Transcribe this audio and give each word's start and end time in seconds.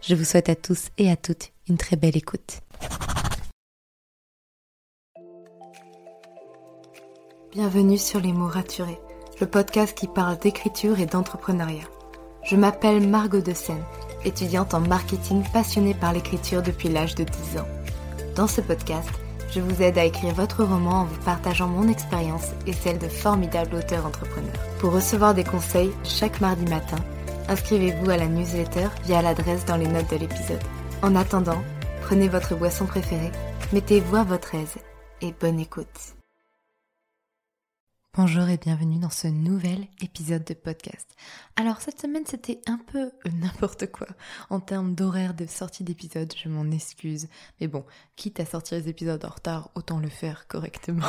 Je 0.00 0.14
vous 0.14 0.24
souhaite 0.24 0.48
à 0.48 0.54
tous 0.54 0.88
et 0.96 1.10
à 1.10 1.16
toutes 1.16 1.52
une 1.68 1.76
très 1.76 1.96
belle 1.96 2.16
écoute. 2.16 2.60
Bienvenue 7.52 7.98
sur 7.98 8.20
Les 8.20 8.32
mots 8.32 8.46
raturés, 8.46 9.00
le 9.40 9.46
podcast 9.46 9.96
qui 9.98 10.06
parle 10.06 10.38
d'écriture 10.38 11.00
et 11.00 11.06
d'entrepreneuriat. 11.06 11.88
Je 12.44 12.54
m'appelle 12.54 13.06
Margot 13.06 13.40
de 13.40 13.52
Seine, 13.52 13.82
étudiante 14.24 14.72
en 14.72 14.80
marketing 14.80 15.42
passionnée 15.52 15.94
par 15.94 16.12
l'écriture 16.12 16.62
depuis 16.62 16.88
l'âge 16.88 17.16
de 17.16 17.24
10 17.24 17.58
ans. 17.58 17.68
Dans 18.36 18.46
ce 18.46 18.60
podcast, 18.60 19.10
je 19.50 19.60
vous 19.60 19.82
aide 19.82 19.98
à 19.98 20.04
écrire 20.04 20.34
votre 20.34 20.62
roman 20.62 21.00
en 21.00 21.04
vous 21.06 21.20
partageant 21.24 21.66
mon 21.66 21.88
expérience 21.88 22.50
et 22.66 22.72
celle 22.72 22.98
de 22.98 23.08
formidables 23.08 23.74
auteurs 23.74 24.06
entrepreneurs. 24.06 24.52
Pour 24.78 24.92
recevoir 24.92 25.34
des 25.34 25.44
conseils 25.44 25.90
chaque 26.04 26.40
mardi 26.40 26.66
matin, 26.66 26.98
inscrivez-vous 27.48 28.10
à 28.10 28.16
la 28.16 28.26
newsletter 28.26 28.88
via 29.04 29.22
l'adresse 29.22 29.64
dans 29.64 29.76
les 29.76 29.88
notes 29.88 30.10
de 30.10 30.16
l'épisode. 30.16 30.62
En 31.02 31.14
attendant, 31.16 31.62
prenez 32.02 32.28
votre 32.28 32.54
boisson 32.54 32.86
préférée, 32.86 33.32
mettez-vous 33.72 34.16
à 34.16 34.24
votre 34.24 34.54
aise 34.54 34.76
et 35.20 35.32
bonne 35.40 35.60
écoute. 35.60 36.17
Bonjour 38.14 38.48
et 38.48 38.56
bienvenue 38.56 38.98
dans 38.98 39.10
ce 39.10 39.28
nouvel 39.28 39.86
épisode 40.02 40.42
de 40.42 40.54
podcast. 40.54 41.14
Alors 41.56 41.80
cette 41.80 42.00
semaine 42.00 42.24
c'était 42.26 42.60
un 42.66 42.78
peu 42.78 43.12
n'importe 43.32 43.92
quoi 43.92 44.08
en 44.50 44.58
termes 44.58 44.94
d'horaire 44.94 45.34
de 45.34 45.46
sortie 45.46 45.84
d'épisode, 45.84 46.32
je 46.36 46.48
m'en 46.48 46.68
excuse. 46.70 47.28
Mais 47.60 47.68
bon, 47.68 47.84
quitte 48.16 48.40
à 48.40 48.46
sortir 48.46 48.78
les 48.78 48.88
épisodes 48.88 49.24
en 49.24 49.28
retard, 49.28 49.70
autant 49.76 50.00
le 50.00 50.08
faire 50.08 50.48
correctement. 50.48 51.06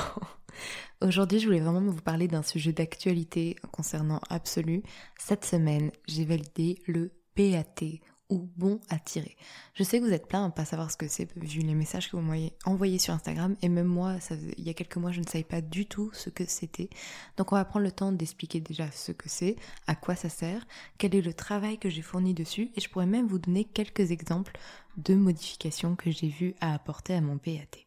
Aujourd'hui 1.01 1.39
je 1.39 1.47
voulais 1.47 1.61
vraiment 1.61 1.81
vous 1.81 2.01
parler 2.01 2.27
d'un 2.27 2.43
sujet 2.43 2.73
d'actualité 2.73 3.55
concernant 3.71 4.21
Absolu. 4.29 4.83
Cette 5.17 5.45
semaine 5.45 5.91
j'ai 6.07 6.25
validé 6.25 6.81
le 6.85 7.11
PAT 7.33 8.01
ou 8.29 8.49
bon 8.57 8.79
à 8.89 8.99
tirer. 8.99 9.35
Je 9.73 9.83
sais 9.83 9.99
que 9.99 10.05
vous 10.05 10.13
êtes 10.13 10.27
plein 10.27 10.45
à 10.45 10.49
pas 10.49 10.65
savoir 10.65 10.91
ce 10.91 10.97
que 10.97 11.07
c'est 11.07 11.35
vu 11.37 11.61
les 11.61 11.73
messages 11.73 12.09
que 12.09 12.15
vous 12.15 12.21
m'avez 12.21 12.53
envoyés 12.65 12.99
sur 12.99 13.13
Instagram 13.13 13.55
et 13.61 13.69
même 13.69 13.87
moi, 13.87 14.17
il 14.57 14.63
y 14.63 14.69
a 14.69 14.73
quelques 14.73 14.97
mois, 14.97 15.11
je 15.11 15.21
ne 15.21 15.25
savais 15.25 15.43
pas 15.43 15.61
du 15.61 15.85
tout 15.85 16.11
ce 16.13 16.29
que 16.29 16.45
c'était. 16.45 16.89
Donc 17.37 17.51
on 17.51 17.55
va 17.55 17.65
prendre 17.65 17.85
le 17.85 17.91
temps 17.91 18.11
d'expliquer 18.11 18.59
déjà 18.59 18.91
ce 18.91 19.11
que 19.11 19.29
c'est, 19.29 19.55
à 19.87 19.95
quoi 19.95 20.15
ça 20.15 20.29
sert, 20.29 20.65
quel 20.97 21.15
est 21.15 21.21
le 21.21 21.33
travail 21.33 21.77
que 21.77 21.89
j'ai 21.89 22.01
fourni 22.01 22.33
dessus 22.33 22.71
et 22.75 22.81
je 22.81 22.89
pourrais 22.89 23.05
même 23.05 23.27
vous 23.27 23.39
donner 23.39 23.65
quelques 23.65 24.11
exemples 24.11 24.57
de 24.97 25.15
modifications 25.15 25.95
que 25.95 26.11
j'ai 26.11 26.27
vues 26.29 26.55
à 26.61 26.73
apporter 26.73 27.13
à 27.13 27.21
mon 27.21 27.35
BAT. 27.35 27.79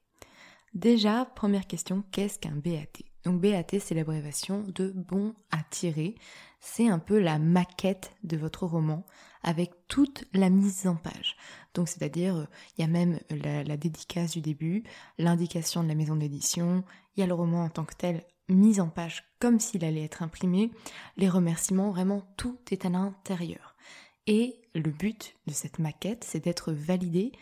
Déjà, 0.75 1.27
première 1.27 1.67
question, 1.67 2.03
qu'est-ce 2.11 2.39
qu'un 2.39 2.57
BAT 2.57 3.12
Donc 3.25 3.41
BAT, 3.41 3.79
c'est 3.79 3.95
l'abréviation 3.95 4.65
de 4.75 4.91
bon 4.91 5.35
à 5.51 5.59
tirer. 5.71 6.17
C'est 6.61 6.89
un 6.89 6.99
peu 6.99 7.21
la 7.21 7.39
maquette 7.39 8.15
de 8.25 8.37
votre 8.37 8.67
roman 8.67 9.05
avec 9.43 9.73
toute 9.89 10.25
la 10.33 10.51
mise 10.51 10.87
en 10.87 10.97
page. 10.97 11.37
Donc 11.75 11.89
c'est-à-dire, 11.89 12.47
il 12.77 12.83
y 12.83 12.85
a 12.85 12.89
même 12.89 13.19
la, 13.31 13.77
dédicace 13.77 14.33
du 14.33 14.41
début, 14.41 14.85
l'indication 15.19 15.83
de 15.83 15.89
la 15.89 15.95
maison 15.95 16.17
d'édition, 16.17 16.85
il 17.17 17.21
y 17.21 17.23
a 17.23 17.27
le 17.27 17.35
roman 17.35 17.65
en 17.65 17.69
tant 17.69 17.85
que 17.85 17.95
tel 17.95 18.25
mis 18.49 18.81
en 18.81 18.89
page 18.89 19.25
comme 19.39 19.61
s'il 19.61 19.85
allait 19.85 20.05
être 20.05 20.23
imprimé, 20.23 20.71
les 21.17 21.29
remerciements, 21.29 21.91
vraiment 21.91 22.23
tout 22.37 22.59
est 22.71 22.85
à 22.85 22.91
l'intérieur. 22.91 23.77
Et 24.27 24.61
le 24.75 24.91
but 24.91 25.35
de 25.47 25.53
cette 25.53 25.79
maquette, 25.79 26.25
c'est 26.25 26.45
d'être 26.45 26.73
validé 26.73 27.33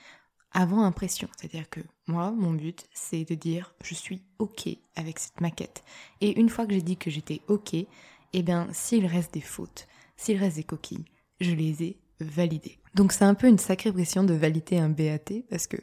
avant 0.52 0.82
impression. 0.84 1.28
C'est-à-dire 1.36 1.68
que 1.70 1.80
moi, 2.06 2.30
mon 2.32 2.52
but, 2.52 2.86
c'est 2.92 3.24
de 3.24 3.34
dire 3.34 3.74
je 3.84 3.94
suis 3.94 4.22
OK 4.38 4.68
avec 4.96 5.18
cette 5.18 5.40
maquette. 5.40 5.82
Et 6.20 6.38
une 6.38 6.48
fois 6.48 6.66
que 6.66 6.74
j'ai 6.74 6.82
dit 6.82 6.96
que 6.96 7.10
j'étais 7.10 7.40
OK, 7.48 7.74
eh 7.74 8.42
bien, 8.42 8.68
s'il 8.72 9.06
reste 9.06 9.34
des 9.34 9.40
fautes, 9.40 9.86
s'il 10.16 10.38
reste 10.38 10.56
des 10.56 10.64
coquilles, 10.64 11.04
je 11.40 11.52
les 11.52 11.82
ai 11.82 12.00
validés. 12.20 12.78
Donc 12.94 13.12
c'est 13.12 13.24
un 13.24 13.34
peu 13.34 13.46
une 13.46 13.58
sacrée 13.58 13.92
pression 13.92 14.24
de 14.24 14.34
valider 14.34 14.78
un 14.78 14.88
BAT 14.88 15.42
parce 15.48 15.66
que 15.66 15.76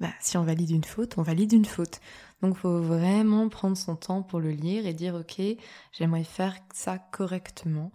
bah, 0.00 0.12
si 0.20 0.36
on 0.36 0.44
valide 0.44 0.70
une 0.70 0.84
faute, 0.84 1.18
on 1.18 1.22
valide 1.22 1.52
une 1.52 1.64
faute. 1.64 2.00
Donc 2.40 2.56
faut 2.56 2.80
vraiment 2.80 3.48
prendre 3.48 3.76
son 3.76 3.96
temps 3.96 4.22
pour 4.22 4.40
le 4.40 4.50
lire 4.50 4.86
et 4.86 4.94
dire 4.94 5.14
ok, 5.14 5.40
j'aimerais 5.92 6.24
faire 6.24 6.56
ça 6.72 6.98
correctement 6.98 7.92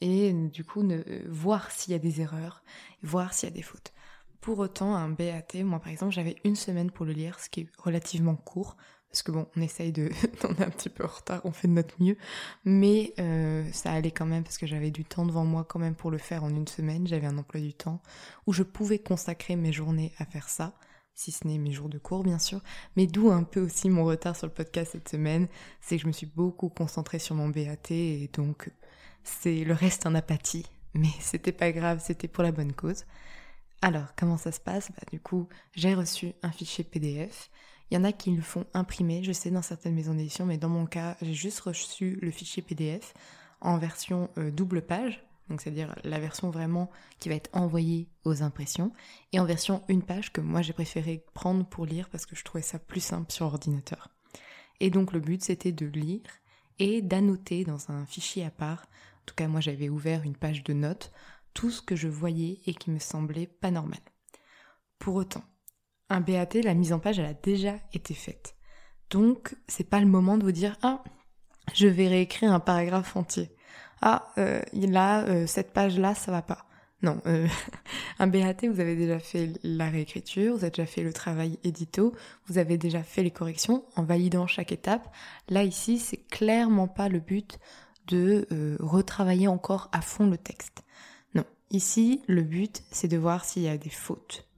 et 0.00 0.32
du 0.32 0.64
coup 0.64 0.82
ne, 0.82 1.02
voir 1.28 1.70
s'il 1.70 1.92
y 1.92 1.96
a 1.96 1.98
des 1.98 2.20
erreurs, 2.20 2.62
voir 3.02 3.32
s'il 3.32 3.48
y 3.48 3.52
a 3.52 3.54
des 3.54 3.62
fautes. 3.62 3.92
Pour 4.40 4.58
autant, 4.60 4.94
un 4.94 5.08
BAT, 5.08 5.62
moi 5.64 5.80
par 5.80 5.88
exemple, 5.88 6.12
j'avais 6.12 6.36
une 6.44 6.56
semaine 6.56 6.90
pour 6.90 7.04
le 7.04 7.12
lire, 7.12 7.38
ce 7.40 7.48
qui 7.48 7.60
est 7.62 7.68
relativement 7.78 8.36
court 8.36 8.76
parce 9.10 9.22
que 9.22 9.32
bon, 9.32 9.46
on 9.56 9.60
essaye 9.62 9.92
de, 9.92 10.10
on 10.44 10.54
est 10.54 10.64
un 10.64 10.70
petit 10.70 10.90
peu 10.90 11.04
en 11.04 11.08
retard, 11.08 11.40
on 11.44 11.52
fait 11.52 11.68
de 11.68 11.72
notre 11.72 11.94
mieux, 12.02 12.16
mais 12.64 13.14
euh, 13.18 13.64
ça 13.72 13.92
allait 13.92 14.10
quand 14.10 14.26
même 14.26 14.44
parce 14.44 14.58
que 14.58 14.66
j'avais 14.66 14.90
du 14.90 15.04
temps 15.04 15.24
devant 15.24 15.44
moi 15.44 15.64
quand 15.64 15.78
même 15.78 15.94
pour 15.94 16.10
le 16.10 16.18
faire 16.18 16.44
en 16.44 16.50
une 16.50 16.68
semaine, 16.68 17.06
j'avais 17.06 17.26
un 17.26 17.38
emploi 17.38 17.60
du 17.60 17.74
temps 17.74 18.02
où 18.46 18.52
je 18.52 18.62
pouvais 18.62 18.98
consacrer 18.98 19.56
mes 19.56 19.72
journées 19.72 20.12
à 20.18 20.26
faire 20.26 20.48
ça, 20.48 20.74
si 21.14 21.32
ce 21.32 21.46
n'est 21.46 21.58
mes 21.58 21.72
jours 21.72 21.88
de 21.88 21.98
cours 21.98 22.22
bien 22.22 22.38
sûr, 22.38 22.60
mais 22.96 23.06
d'où 23.06 23.30
un 23.30 23.44
peu 23.44 23.60
aussi 23.60 23.88
mon 23.88 24.04
retard 24.04 24.36
sur 24.36 24.46
le 24.46 24.52
podcast 24.52 24.92
cette 24.92 25.08
semaine, 25.08 25.48
c'est 25.80 25.96
que 25.96 26.02
je 26.02 26.06
me 26.06 26.12
suis 26.12 26.26
beaucoup 26.26 26.68
concentrée 26.68 27.18
sur 27.18 27.34
mon 27.34 27.48
BAT 27.48 27.90
et 27.90 28.30
donc 28.34 28.70
c'est 29.24 29.64
le 29.64 29.72
reste 29.72 30.06
en 30.06 30.14
apathie, 30.14 30.66
mais 30.94 31.08
c'était 31.20 31.52
pas 31.52 31.72
grave, 31.72 32.02
c'était 32.04 32.28
pour 32.28 32.44
la 32.44 32.52
bonne 32.52 32.74
cause. 32.74 33.04
Alors, 33.82 34.14
comment 34.16 34.36
ça 34.36 34.52
se 34.52 34.60
passe? 34.60 34.90
Bah, 34.90 35.06
Du 35.10 35.20
coup, 35.20 35.48
j'ai 35.74 35.94
reçu 35.94 36.32
un 36.42 36.50
fichier 36.50 36.84
PDF 36.84 37.50
il 37.90 37.94
y 37.94 37.96
en 37.98 38.04
a 38.04 38.12
qui 38.12 38.30
le 38.30 38.42
font 38.42 38.66
imprimer, 38.74 39.22
je 39.22 39.32
sais, 39.32 39.50
dans 39.50 39.62
certaines 39.62 39.94
maisons 39.94 40.14
d'édition, 40.14 40.44
mais 40.44 40.58
dans 40.58 40.68
mon 40.68 40.86
cas, 40.86 41.16
j'ai 41.22 41.34
juste 41.34 41.60
reçu 41.60 42.18
le 42.20 42.30
fichier 42.30 42.62
PDF 42.62 43.14
en 43.60 43.78
version 43.78 44.30
euh, 44.36 44.50
double 44.50 44.82
page, 44.82 45.24
donc 45.48 45.62
c'est-à-dire 45.62 45.94
la 46.04 46.18
version 46.18 46.50
vraiment 46.50 46.90
qui 47.18 47.30
va 47.30 47.34
être 47.34 47.48
envoyée 47.54 48.08
aux 48.24 48.42
impressions, 48.42 48.92
et 49.32 49.40
en 49.40 49.46
version 49.46 49.82
une 49.88 50.02
page 50.02 50.32
que 50.32 50.42
moi 50.42 50.60
j'ai 50.60 50.74
préféré 50.74 51.24
prendre 51.32 51.64
pour 51.64 51.86
lire 51.86 52.10
parce 52.10 52.26
que 52.26 52.36
je 52.36 52.44
trouvais 52.44 52.62
ça 52.62 52.78
plus 52.78 53.00
simple 53.00 53.32
sur 53.32 53.46
ordinateur. 53.46 54.08
Et 54.80 54.90
donc 54.90 55.12
le 55.12 55.20
but 55.20 55.42
c'était 55.42 55.72
de 55.72 55.86
lire 55.86 56.20
et 56.78 57.00
d'annoter 57.00 57.64
dans 57.64 57.90
un 57.90 58.04
fichier 58.04 58.44
à 58.44 58.50
part, 58.50 58.82
en 58.82 59.24
tout 59.24 59.34
cas 59.34 59.48
moi 59.48 59.60
j'avais 59.60 59.88
ouvert 59.88 60.22
une 60.24 60.36
page 60.36 60.62
de 60.62 60.74
notes, 60.74 61.10
tout 61.54 61.70
ce 61.70 61.82
que 61.82 61.96
je 61.96 62.08
voyais 62.08 62.60
et 62.66 62.74
qui 62.74 62.90
me 62.90 62.98
semblait 62.98 63.46
pas 63.46 63.70
normal. 63.70 64.00
Pour 64.98 65.14
autant, 65.16 65.44
un 66.10 66.20
BAT, 66.20 66.48
la 66.62 66.74
mise 66.74 66.92
en 66.92 66.98
page, 66.98 67.18
elle 67.18 67.26
a 67.26 67.34
déjà 67.34 67.74
été 67.92 68.14
faite. 68.14 68.54
Donc, 69.10 69.54
c'est 69.66 69.88
pas 69.88 70.00
le 70.00 70.06
moment 70.06 70.38
de 70.38 70.44
vous 70.44 70.52
dire 70.52 70.76
ah, 70.82 71.02
je 71.74 71.86
vais 71.86 72.08
réécrire 72.08 72.52
un 72.52 72.60
paragraphe 72.60 73.16
entier. 73.16 73.50
Ah, 74.00 74.28
euh, 74.38 74.60
là, 74.72 75.24
euh, 75.24 75.46
cette 75.46 75.72
page-là, 75.72 76.14
ça 76.14 76.30
va 76.30 76.42
pas. 76.42 76.66
Non, 77.02 77.20
euh, 77.26 77.46
un 78.18 78.26
BAT, 78.26 78.68
vous 78.68 78.80
avez 78.80 78.96
déjà 78.96 79.18
fait 79.18 79.52
la 79.62 79.88
réécriture, 79.88 80.54
vous 80.56 80.64
avez 80.64 80.70
déjà 80.70 80.86
fait 80.86 81.02
le 81.02 81.12
travail 81.12 81.58
édito, 81.64 82.14
vous 82.46 82.58
avez 82.58 82.78
déjà 82.78 83.02
fait 83.02 83.22
les 83.22 83.30
corrections 83.30 83.84
en 83.96 84.02
validant 84.02 84.46
chaque 84.46 84.72
étape. 84.72 85.12
Là, 85.48 85.62
ici, 85.62 85.98
c'est 85.98 86.28
clairement 86.28 86.88
pas 86.88 87.08
le 87.08 87.20
but 87.20 87.58
de 88.06 88.46
retravailler 88.80 89.48
encore 89.48 89.90
à 89.92 90.00
fond 90.00 90.28
le 90.28 90.38
texte. 90.38 90.82
Ici, 91.70 92.22
le 92.26 92.42
but, 92.42 92.82
c'est 92.90 93.08
de 93.08 93.18
voir 93.18 93.44
s'il 93.44 93.62
y 93.62 93.68
a 93.68 93.76
des 93.76 93.90
fautes 93.90 94.48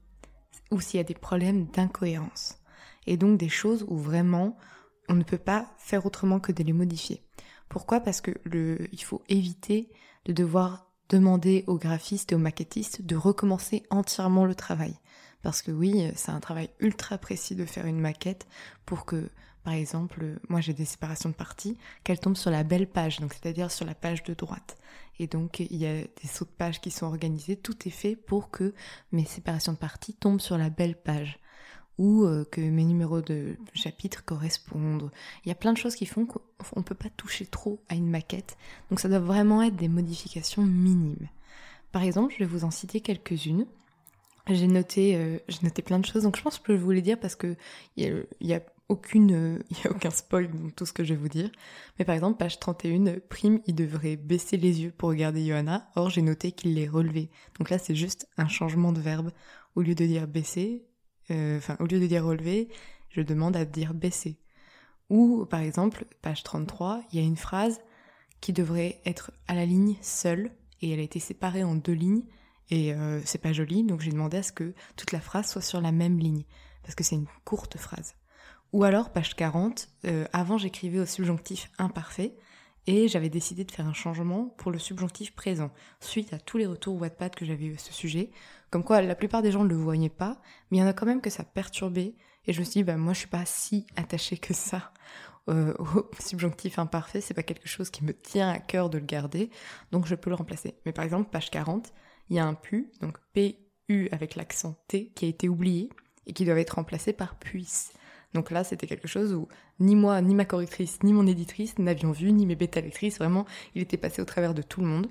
ou 0.71 0.81
s'il 0.81 0.99
y 0.99 1.01
a 1.01 1.05
des 1.05 1.15
problèmes 1.15 1.67
d'incohérence. 1.67 2.59
Et 3.07 3.17
donc 3.17 3.39
des 3.39 3.49
choses 3.49 3.85
où 3.89 3.97
vraiment 3.97 4.57
on 5.09 5.15
ne 5.15 5.25
peut 5.25 5.39
pas 5.39 5.67
faire 5.79 6.07
autrement 6.07 6.39
que 6.39 6.53
de 6.53 6.63
les 6.63 6.73
modifier. 6.73 7.25
Pourquoi? 7.69 8.01
Parce 8.01 8.21
que 8.21 8.33
il 8.93 9.03
faut 9.03 9.23
éviter 9.29 9.91
de 10.25 10.33
devoir 10.33 10.87
demander 11.09 11.65
aux 11.67 11.79
graphistes 11.79 12.31
et 12.31 12.37
aux 12.37 12.39
maquettistes 12.39 13.03
de 13.03 13.17
recommencer 13.17 13.83
entièrement 13.91 14.45
le 14.45 14.55
travail. 14.55 14.95
Parce 15.43 15.63
que 15.63 15.73
oui, 15.73 16.13
c'est 16.15 16.31
un 16.31 16.39
travail 16.39 16.71
ultra 16.79 17.19
précis 17.19 17.57
de 17.57 17.65
faire 17.65 17.87
une 17.87 17.99
maquette 17.99 18.47
pour 18.87 19.05
que, 19.05 19.31
par 19.65 19.75
exemple, 19.75 20.39
moi 20.49 20.61
j'ai 20.61 20.73
des 20.73 20.85
séparations 20.85 21.29
de 21.29 21.35
parties, 21.35 21.77
qu'elles 22.05 22.21
tombent 22.21 22.37
sur 22.37 22.51
la 22.51 22.65
belle 22.65 22.87
page, 22.87 23.21
donc 23.21 23.35
c'est-à-dire 23.35 23.71
sur 23.71 23.87
la 23.87 23.95
page 23.95 24.23
de 24.23 24.35
droite. 24.35 24.77
Et 25.21 25.27
donc, 25.27 25.61
il 25.61 25.77
y 25.77 25.87
a 25.87 26.01
des 26.01 26.29
sauts 26.29 26.47
de 26.47 26.51
page 26.51 26.81
qui 26.81 26.91
sont 26.91 27.05
organisés. 27.05 27.55
Tout 27.55 27.77
est 27.87 27.91
fait 27.91 28.17
pour 28.17 28.51
que 28.51 28.73
mes 29.13 29.27
séparations 29.27 29.75
de 29.75 29.77
parties 29.77 30.15
tombent 30.15 30.41
sur 30.41 30.57
la 30.57 30.71
belle 30.71 30.97
page 30.97 31.39
ou 31.99 32.25
euh, 32.25 32.47
que 32.51 32.63
mes 32.63 32.85
numéros 32.85 33.21
de 33.21 33.59
chapitres 33.75 34.25
correspondent. 34.25 35.11
Il 35.45 35.51
y 35.51 35.53
a 35.53 35.55
plein 35.55 35.75
de 35.75 35.77
choses 35.77 35.95
qui 35.95 36.07
font 36.07 36.25
qu'on 36.25 36.41
ne 36.81 36.83
peut 36.83 36.95
pas 36.95 37.11
toucher 37.11 37.45
trop 37.45 37.83
à 37.91 37.97
une 37.97 38.09
maquette. 38.09 38.57
Donc, 38.89 38.99
ça 38.99 39.11
doit 39.11 39.19
vraiment 39.19 39.63
être 39.63 39.77
des 39.77 39.89
modifications 39.89 40.63
minimes. 40.65 41.29
Par 41.93 42.03
exemple, 42.03 42.33
je 42.33 42.39
vais 42.39 42.47
vous 42.47 42.65
en 42.65 42.71
citer 42.71 43.03
quelques-unes. 43.03 43.67
j'ai 44.47 44.69
noté, 44.69 45.17
euh, 45.17 45.39
noté 45.63 45.83
plein 45.83 45.99
de 45.99 46.07
choses, 46.07 46.23
donc 46.23 46.39
je 46.39 46.43
pense 46.43 46.59
que 46.59 46.75
je 46.75 46.81
voulais 46.81 47.03
dire 47.03 47.21
parce 47.21 47.35
que 47.35 47.57
il 47.99 48.25
y, 48.41 48.55
a, 48.55 48.61
aucune, 48.91 49.63
il 49.71 49.77
y 49.85 49.87
a 49.87 49.91
aucun 49.91 50.11
spoil 50.11 50.51
dans 50.51 50.71
tout 50.71 50.85
ce 50.85 50.93
que 50.93 51.05
je 51.05 51.15
vais 51.15 51.21
vous 51.21 51.29
dire. 51.29 51.51
Mais 51.99 52.05
par 52.05 52.15
exemple, 52.15 52.39
page 52.39 52.59
31, 52.59 53.21
Prime, 53.29 53.61
il 53.67 53.75
devrait 53.75 54.17
baisser 54.17 54.57
les 54.57 54.83
yeux 54.83 54.91
pour 54.91 55.09
regarder 55.09 55.47
Johanna. 55.47 55.89
Or, 55.97 56.11
j'ai 56.11 56.23
noté 56.23 56.53
qu'il 56.53 56.75
les 56.75 56.89
relevé. 56.89 57.31
Donc 57.59 57.71
là, 57.71 57.79
c'est 57.79 57.95
juste 57.95 58.29
un 58.37 58.49
changement 58.49 58.93
de 58.93 59.01
verbe. 59.01 59.31
Au 59.77 59.83
lieu 59.83 59.95
de 59.95 60.05
dire 60.05 60.27
baisser, 60.27 60.85
euh, 61.31 61.59
enfin, 61.59 61.77
au 61.79 61.85
lieu 61.85 62.01
de 62.01 62.07
dire 62.07 62.25
relever, 62.25 62.69
je 63.09 63.23
demande 63.23 63.57
à 63.57 63.65
dire 63.65 63.95
baisser. 63.95 64.39
Ou, 65.09 65.47
par 65.47 65.61
exemple, 65.61 66.05
page 66.23 66.43
33, 66.43 67.03
il 67.13 67.21
y 67.21 67.23
a 67.23 67.27
une 67.27 67.37
phrase 67.37 67.81
qui 68.41 68.53
devrait 68.53 69.01
être 69.05 69.33
à 69.49 69.55
la 69.55 69.67
ligne 69.67 69.97
seule, 70.01 70.51
et 70.81 70.91
elle 70.91 71.01
a 71.01 71.03
été 71.03 71.21
séparée 71.21 71.63
en 71.65 71.75
deux 71.75 71.93
lignes, 71.93 72.25
et 72.71 72.95
euh, 72.95 73.21
c'est 73.25 73.41
pas 73.41 73.53
joli, 73.53 73.83
donc 73.83 74.01
j'ai 74.01 74.13
demandé 74.13 74.39
à 74.39 74.43
ce 74.43 74.53
que 74.53 74.73
toute 74.97 75.13
la 75.13 75.21
phrase 75.21 75.51
soit 75.51 75.63
sur 75.63 75.81
la 75.81 75.93
même 75.93 76.19
ligne, 76.19 76.45
parce 76.83 76.95
que 76.95 77.05
c'est 77.05 77.17
une 77.17 77.27
courte 77.45 77.77
phrase. 77.77 78.15
Ou 78.73 78.85
alors, 78.85 79.11
page 79.11 79.35
40, 79.35 79.89
euh, 80.07 80.27
avant 80.33 80.57
j'écrivais 80.57 81.01
au 81.01 81.07
subjonctif 81.07 81.71
imparfait, 81.79 82.35
et 82.87 83.09
j'avais 83.09 83.29
décidé 83.29 83.65
de 83.65 83.71
faire 83.71 83.87
un 83.87 83.93
changement 83.93 84.47
pour 84.57 84.71
le 84.71 84.79
subjonctif 84.79 85.35
présent, 85.35 85.71
suite 86.01 86.33
à 86.33 86.39
tous 86.39 86.57
les 86.57 86.67
retours 86.67 87.01
Wattpad 87.01 87.35
que 87.35 87.45
j'avais 87.45 87.67
eu 87.67 87.75
à 87.75 87.79
ce 87.79 87.93
sujet, 87.93 88.31
comme 88.71 88.85
quoi 88.85 89.03
la 89.03 89.15
plupart 89.15 89.43
des 89.43 89.53
gens 89.53 89.65
ne 89.65 89.69
le 89.69 89.77
voyaient 89.77 90.09
pas, 90.09 90.41
mais 90.71 90.79
il 90.79 90.81
y 90.81 90.83
en 90.83 90.87
a 90.87 90.93
quand 90.93 91.07
même 91.07 91.21
que 91.21 91.31
ça 91.31 91.45
perturbait, 91.45 92.15
et 92.47 92.53
je 92.53 92.61
me 92.61 92.65
suis 92.65 92.81
dit, 92.81 92.85
bah 92.85 92.97
moi 92.97 93.13
je 93.13 93.21
suis 93.21 93.29
pas 93.29 93.45
si 93.45 93.87
attachée 93.97 94.39
que 94.39 94.55
ça 94.55 94.93
euh, 95.49 95.75
au 95.79 96.09
subjonctif 96.21 96.79
imparfait, 96.79 97.21
c'est 97.21 97.35
pas 97.35 97.43
quelque 97.43 97.69
chose 97.69 97.91
qui 97.91 98.05
me 98.05 98.15
tient 98.15 98.51
à 98.51 98.59
cœur 98.59 98.89
de 98.89 98.99
le 98.99 99.05
garder, 99.05 99.51
donc 99.91 100.07
je 100.07 100.15
peux 100.15 100.31
le 100.31 100.37
remplacer. 100.37 100.75
Mais 100.87 100.93
par 100.93 101.05
exemple, 101.05 101.31
page 101.31 101.51
40, 101.51 101.93
il 102.29 102.37
y 102.37 102.39
a 102.39 102.47
un 102.47 102.55
pu, 102.55 102.91
donc 103.01 103.19
P-U 103.33 104.09
avec 104.13 104.37
l'accent 104.37 104.77
T, 104.87 105.11
qui 105.15 105.27
a 105.27 105.29
été 105.29 105.49
oublié 105.49 105.91
et 106.27 106.33
qui 106.33 106.45
doit 106.45 106.59
être 106.59 106.77
remplacé 106.77 107.13
par 107.13 107.37
puisse. 107.37 107.93
Donc 108.35 108.51
là, 108.51 108.65
c'était 108.65 108.87
quelque 108.87 109.09
chose 109.09 109.33
où 109.35 109.49
ni 109.81 109.97
moi, 109.97 110.21
ni 110.21 110.35
ma 110.35 110.45
correctrice, 110.45 111.03
ni 111.03 111.13
mon 111.13 111.27
éditrice 111.27 111.79
n'avions 111.79 112.13
vu, 112.13 112.33
ni 112.33 112.47
mes 112.47 112.55
bêta-lectrices, 112.55 113.19
vraiment, 113.19 113.45
il 113.75 113.83
était 113.83 113.97
passé 113.97 114.23
au 114.23 114.25
travers 114.25 114.55
de 114.55 114.63
tout 114.63 114.81
le 114.81 114.87
monde. 114.87 115.09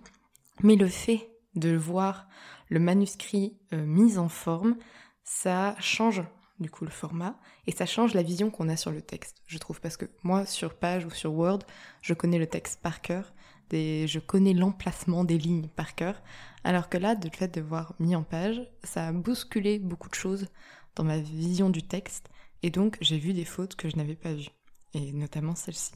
Mais 0.64 0.76
le 0.76 0.88
fait 0.88 1.30
de 1.56 1.76
voir 1.76 2.28
le 2.70 2.80
manuscrit 2.80 3.58
euh, 3.74 3.86
mis 3.86 4.18
en 4.18 4.30
forme, 4.30 4.78
ça 5.24 5.76
change 5.80 6.24
du 6.60 6.70
coup 6.70 6.86
le 6.86 6.92
format 6.92 7.40
et 7.68 7.72
ça 7.72 7.86
change 7.86 8.14
la 8.14 8.24
vision 8.24 8.52
qu'on 8.52 8.70
a 8.70 8.76
sur 8.76 8.92
le 8.92 9.02
texte, 9.02 9.38
je 9.48 9.58
trouve, 9.58 9.80
parce 9.80 9.96
que 9.96 10.06
moi 10.24 10.46
sur 10.46 10.74
page 10.76 11.06
ou 11.06 11.10
sur 11.10 11.34
Word, 11.34 11.60
je 12.02 12.14
connais 12.14 12.38
le 12.38 12.48
texte 12.48 12.82
par 12.82 13.02
cœur, 13.02 13.34
je 13.72 14.20
connais 14.20 14.54
l'emplacement 14.54 15.24
des 15.24 15.38
lignes 15.38 15.68
par 15.68 15.96
cœur, 15.96 16.22
alors 16.64 16.90
que 16.90 16.98
là, 16.98 17.16
le 17.16 17.30
fait 17.30 17.54
de 17.54 17.62
voir 17.62 17.94
mis 18.00 18.16
en 18.16 18.24
page, 18.24 18.62
ça 18.84 19.08
a 19.08 19.12
bousculé 19.12 19.80
beaucoup 19.80 20.10
de 20.10 20.16
choses 20.16 20.48
dans 20.96 21.04
ma 21.04 21.20
vision 21.20 21.70
du 21.70 21.84
texte, 21.84 22.30
et 22.64 22.70
donc 22.70 22.98
j'ai 23.02 23.18
vu 23.18 23.34
des 23.34 23.46
fautes 23.46 23.76
que 23.76 23.90
je 23.90 23.98
n'avais 23.98 24.16
pas 24.16 24.34
vues, 24.34 24.50
et 24.94 25.12
notamment 25.12 25.56
celle-ci. 25.56 25.94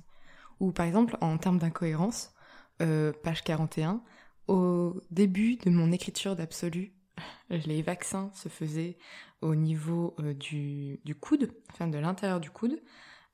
Ou 0.60 0.72
par 0.72 0.86
exemple, 0.86 1.18
en 1.22 1.38
termes 1.38 1.58
d'incohérence, 1.58 2.34
euh, 2.82 3.12
page 3.24 3.44
41, 3.44 4.02
au 4.48 5.02
début 5.12 5.58
de 5.58 5.70
mon 5.70 5.92
écriture 5.92 6.36
d'absolu, 6.36 6.94
les 7.50 7.82
vaccins 7.82 8.32
se 8.34 8.50
faisaient 8.50 8.98
au 9.42 9.56
niveau 9.56 10.16
euh, 10.20 10.34
du, 10.34 11.00
coude, 11.20 11.52
enfin 11.72 11.88
de 11.88 11.98
l'intérieur 11.98 12.40
du 12.40 12.50
coude, 12.50 12.82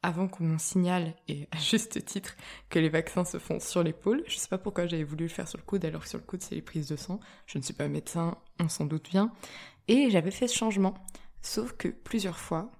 avant 0.02 0.28
qu'on 0.28 0.58
signale, 0.58 1.14
et 1.28 1.48
à 1.52 1.58
juste 1.58 2.04
titre, 2.06 2.36
que 2.70 2.80
les 2.80 2.90
vaccins 2.90 3.26
se 3.26 3.38
font 3.38 3.60
sur 3.60 3.84
l'épaule. 3.84 4.24
Je 4.28 4.38
sais 4.38 4.48
pas 4.48 4.58
pourquoi 4.58 4.88
j'avais 4.88 5.04
voulu 5.04 5.26
le 5.26 5.30
faire 5.30 5.48
sur 5.48 5.58
le 5.58 5.64
coude, 5.64 5.86
alors 5.86 6.04
que 6.04 6.10
sur 6.10 6.20
le 6.20 6.26
coude, 6.26 6.42
c'est 6.42 6.56
les 6.56 6.62
prises 6.62 6.88
de 6.88 6.96
sang. 6.96 7.20
Je 7.46 7.58
ne 7.58 7.64
suis 7.64 7.74
pas 7.74 7.88
médecin, 7.88 8.38
on 8.60 8.70
s'en 8.70 8.86
doute 8.86 9.10
bien. 9.10 9.31
Et 9.88 10.10
j'avais 10.10 10.31
fait 10.31 10.48
ce 10.48 10.56
changement. 10.56 10.94
Sauf 11.42 11.74
que 11.74 11.88
plusieurs 11.88 12.38
fois, 12.38 12.72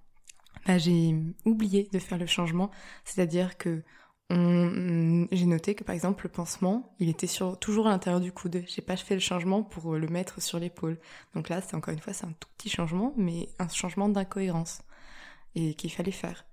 bah, 0.66 0.78
j'ai 0.78 1.16
oublié 1.46 1.90
de 1.92 2.00
faire 2.00 2.18
le 2.18 2.26
changement. 2.26 2.72
C'est-à-dire 3.06 3.58
que 3.58 3.84
j'ai 4.32 5.46
noté 5.46 5.74
que 5.74 5.84
par 5.84 5.96
exemple 5.96 6.26
le 6.26 6.30
pansement, 6.30 6.94
il 7.00 7.10
était 7.10 7.26
sur, 7.26 7.58
toujours 7.58 7.88
à 7.88 7.90
l'intérieur 7.90 8.22
du 8.22 8.32
coude. 8.32 8.64
J'ai 8.68 8.84
pas 8.84 8.96
fait 8.96 9.16
le 9.16 9.20
changement 9.20 9.64
pour 9.64 9.96
le 9.96 10.08
mettre 10.08 10.42
sur 10.42 10.60
l'épaule. 10.60 11.00
Donc 11.34 11.50
là, 11.50 11.62
c'est 11.62 11.76
encore 11.76 11.94
une 11.94 12.00
fois, 12.00 12.14
c'est 12.14 12.26
un 12.26 12.34
tout 12.40 12.50
petit 12.58 12.70
changement, 12.70 13.14
mais 13.18 13.50
un 13.58 13.68
changement 13.70 14.08
d'incohérence 14.08 14.82
et 15.56 15.74
qu'il 15.74 15.92
fallait 15.92 16.12
faire. 16.12 16.46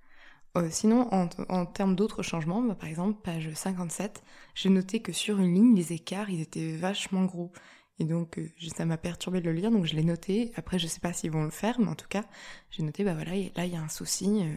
Euh, 0.56 0.68
sinon, 0.70 1.08
en, 1.12 1.66
termes 1.66 1.94
d'autres 1.96 2.22
changements, 2.22 2.62
bah, 2.62 2.74
par 2.74 2.88
exemple, 2.88 3.20
page 3.22 3.52
57, 3.52 4.22
j'ai 4.54 4.70
noté 4.70 5.02
que 5.02 5.12
sur 5.12 5.38
une 5.38 5.54
ligne, 5.54 5.76
les 5.76 5.92
écarts, 5.92 6.30
ils 6.30 6.40
étaient 6.40 6.72
vachement 6.72 7.24
gros. 7.24 7.52
Et 7.98 8.04
donc, 8.04 8.38
euh, 8.38 8.50
ça 8.74 8.84
m'a 8.84 8.98
perturbé 8.98 9.40
de 9.40 9.46
le 9.46 9.52
lire, 9.52 9.70
donc 9.70 9.86
je 9.86 9.94
l'ai 9.94 10.04
noté. 10.04 10.52
Après, 10.56 10.78
je 10.78 10.86
sais 10.86 11.00
pas 11.00 11.12
s'ils 11.12 11.30
vont 11.30 11.44
le 11.44 11.50
faire, 11.50 11.80
mais 11.80 11.88
en 11.88 11.94
tout 11.94 12.08
cas, 12.08 12.24
j'ai 12.70 12.82
noté, 12.82 13.04
bah 13.04 13.14
voilà, 13.14 13.32
là, 13.54 13.64
il 13.64 13.72
y 13.72 13.76
a 13.76 13.80
un 13.80 13.88
souci, 13.88 14.42
euh, 14.42 14.54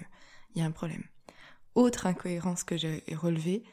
il 0.56 0.60
y 0.60 0.62
a 0.62 0.66
un 0.66 0.72
problème. 0.72 1.04
Autre 1.76 2.08
incohérence 2.08 2.64
que 2.64 2.78
j'ai 2.78 3.04
relevée, 3.12 3.64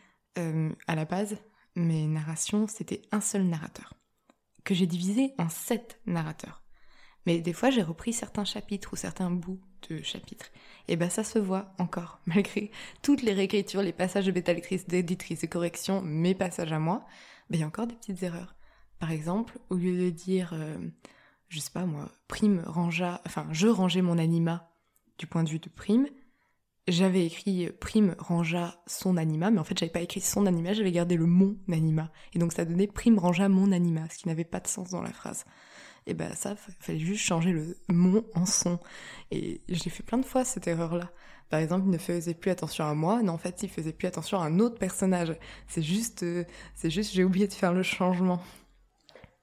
à 0.87 0.95
la 0.95 1.07
base, 1.07 1.39
mes 1.77 2.07
narrations, 2.07 2.67
c'était 2.67 3.01
un 3.11 3.23
seul 3.23 3.45
narrateur, 3.45 3.95
que 4.65 4.75
j'ai 4.75 4.87
divisé 4.87 5.33
en 5.39 5.49
sept 5.49 5.99
narrateurs. 6.05 6.63
Mais 7.27 7.41
des 7.41 7.53
fois, 7.53 7.71
j'ai 7.71 7.83
repris 7.83 8.13
certains 8.13 8.45
chapitres 8.45 8.93
ou 8.93 8.97
certains 8.97 9.31
bouts 9.31 9.61
de 9.89 10.03
chapitres. 10.03 10.51
Et 10.89 10.97
ben 10.97 11.11
ça 11.11 11.25
se 11.25 11.39
voit 11.39 11.75
encore, 11.79 12.21
malgré 12.27 12.71
toutes 13.03 13.23
les 13.23 13.33
réécritures, 13.33 13.83
les 13.83 13.93
passages 13.93 14.27
de 14.27 14.31
bêta 14.31 14.55
d'éditrice, 14.55 15.41
de 15.41 15.47
correction, 15.47 16.03
mes 16.03 16.35
passages 16.35 16.73
à 16.73 16.79
moi, 16.79 17.05
il 17.51 17.61
y 17.61 17.63
a 17.63 17.67
encore 17.67 17.87
des 17.87 17.95
petites 17.95 18.23
erreurs. 18.23 18.56
Par 18.99 19.11
exemple, 19.11 19.59
au 19.71 19.77
lieu 19.77 19.97
de 19.97 20.11
dire, 20.11 20.53
euh, 20.55 20.77
je 21.49 21.61
sais 21.61 21.71
pas 21.71 21.87
moi, 21.87 22.11
prime 22.29 22.63
rangea, 22.67 23.21
enfin 23.27 23.47
je 23.51 23.69
rangeais 23.69 24.03
mon 24.03 24.19
anima 24.19 24.71
du 25.19 25.27
point 25.27 25.45
de 25.45 25.49
vue 25.49 25.59
de 25.59 25.69
prime, 25.69 26.09
j'avais 26.89 27.27
écrit 27.27 27.71
prime 27.81 28.15
rangea 28.19 28.81
son 28.87 29.17
anima, 29.17 29.51
mais 29.51 29.59
en 29.59 29.65
fait 29.65 29.79
j'avais 29.79 29.93
pas 29.93 30.01
écrit 30.01 30.21
son 30.21 30.47
anima, 30.47 30.73
j'avais 30.73 30.93
gardé 30.93 31.17
le 31.17 31.27
mon 31.27 31.57
anima. 31.71 32.11
Et 32.33 32.39
donc 32.39 32.53
ça 32.53 32.65
donnait 32.65 32.87
prime 32.87 33.19
rangea 33.19 33.49
mon 33.49 33.73
anima, 33.73 34.09
ce 34.09 34.19
qui 34.19 34.29
n'avait 34.29 34.45
pas 34.45 34.61
de 34.61 34.69
sens 34.69 34.91
dans 34.91 35.03
la 35.03 35.13
phrase 35.13 35.45
et 36.07 36.15
ben 36.15 36.33
ça, 36.35 36.55
fallait 36.57 36.99
juste 36.99 37.25
changer 37.25 37.53
le 37.53 37.77
mon 37.89 38.25
en 38.35 38.47
son. 38.47 38.79
Et 39.31 39.61
j'ai 39.69 39.91
fait 39.91 40.03
plein 40.03 40.19
de 40.19 40.25
fois 40.25 40.45
cette 40.45 40.67
erreur-là. 40.67 41.11
Par 41.51 41.61
exemple, 41.61 41.87
il 41.87 41.91
ne 41.91 41.99
faisait 41.99 42.35
plus 42.35 42.51
attention 42.51 42.85
à 42.85 42.95
moi, 42.95 43.23
non 43.23 43.35
en 43.35 43.39
fait, 43.39 43.63
il 43.63 43.69
faisait 43.69 43.93
plus 43.93 44.09
attention 44.09 44.41
à 44.41 44.47
un 44.47 44.59
autre 44.59 44.79
personnage. 44.79 45.37
C'est 45.67 45.83
juste, 45.83 46.23
euh, 46.23 46.45
c'est 46.75 46.91
juste, 46.91 47.13
j'ai 47.13 47.25
oublié 47.25 47.47
de 47.47 47.53
faire 47.53 47.73
le 47.73 47.83
changement. 47.83 48.41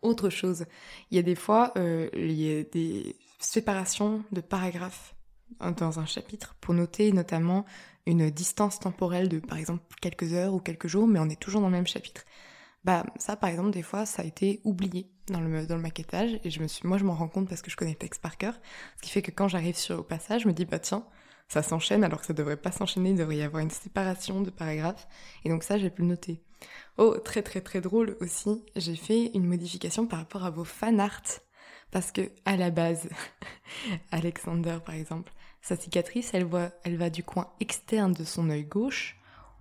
Autre 0.04 0.30
chose, 0.30 0.66
il 1.10 1.16
y 1.16 1.20
a 1.20 1.24
des 1.24 1.36
fois, 1.36 1.72
euh, 1.78 2.10
il 2.14 2.34
y 2.34 2.60
a 2.60 2.64
des 2.64 3.16
séparations 3.40 4.24
de 4.32 4.42
paragraphes 4.42 5.16
dans 5.78 6.00
un 6.00 6.06
chapitre 6.06 6.56
pour 6.62 6.74
noter 6.74 7.12
notamment 7.12 7.66
une 8.06 8.30
distance 8.30 8.80
temporelle 8.80 9.30
de 9.30 9.40
par 9.40 9.58
exemple 9.58 9.84
quelques 10.02 10.34
heures 10.34 10.54
ou 10.54 10.60
quelques 10.60 10.88
jours, 10.88 11.08
mais 11.08 11.20
on 11.20 11.30
est 11.30 11.40
toujours 11.40 11.62
dans 11.62 11.68
le 11.68 11.74
même 11.74 11.88
chapitre. 11.88 12.26
Bah 12.84 13.06
ça 13.18 13.38
par 13.38 13.50
exemple 13.50 13.72
des 13.72 13.82
fois 13.82 14.06
ça 14.06 14.24
a 14.24 14.26
été 14.26 14.60
oublié 14.66 15.10
dans 15.28 15.40
le, 15.40 15.66
dans 15.66 15.78
le 15.78 15.82
maquettage 15.82 16.38
et 16.44 16.50
je 16.50 16.62
me 16.62 16.68
suis, 16.68 16.86
moi 16.86 16.98
je 16.98 17.06
m'en 17.06 17.14
rends 17.14 17.30
compte 17.30 17.48
parce 17.48 17.62
que 17.62 17.72
je 17.72 17.78
connais 17.78 17.92
le 17.92 17.98
texte 17.98 18.22
par 18.22 18.38
cœur, 18.38 18.56
ce 18.98 19.04
qui 19.04 19.10
fait 19.10 19.22
que 19.22 19.32
quand 19.32 19.48
j'arrive 19.48 19.78
sur 19.78 20.00
au 20.00 20.04
passage, 20.04 20.42
je 20.44 20.48
me 20.50 20.54
dis 20.54 20.66
bah 20.66 20.80
tiens, 20.80 21.06
ça 21.48 21.64
s'enchaîne 21.64 22.04
alors 22.04 22.20
que 22.20 22.28
ça 22.28 22.34
devrait 22.34 22.58
pas 22.58 22.74
s'enchaîner, 22.74 23.12
il 23.12 23.16
devrait 23.16 23.38
y 23.38 23.42
avoir 23.42 23.64
une 23.64 23.70
séparation 23.70 24.42
de 24.42 24.50
paragraphes 24.50 25.08
et 25.46 25.50
donc 25.50 25.64
ça 25.64 25.78
j'ai 25.78 25.90
pu 25.90 26.02
le 26.02 26.10
noter. 26.10 26.42
Oh 26.98 27.18
très 27.18 27.42
très 27.42 27.62
très 27.62 27.82
drôle 27.82 28.18
aussi, 28.22 28.64
j'ai 28.76 28.96
fait 28.96 29.32
une 29.34 29.46
modification 29.46 30.08
par 30.08 30.20
rapport 30.20 30.44
à 30.44 30.50
vos 30.50 30.64
fan 30.64 31.00
art. 31.00 31.24
Parce 31.92 32.12
que 32.12 32.32
à 32.46 32.58
la 32.58 32.72
base, 32.72 33.08
Alexander 34.12 34.78
par 34.84 34.96
exemple, 34.96 35.32
sa 35.62 35.76
cicatrice 35.76 36.34
elle 36.34 36.46
va 36.98 37.10
du 37.10 37.24
coin 37.24 37.50
externe 37.60 38.14
de 38.14 38.24
son 38.24 38.50
œil 38.50 38.66
gauche 38.66 39.18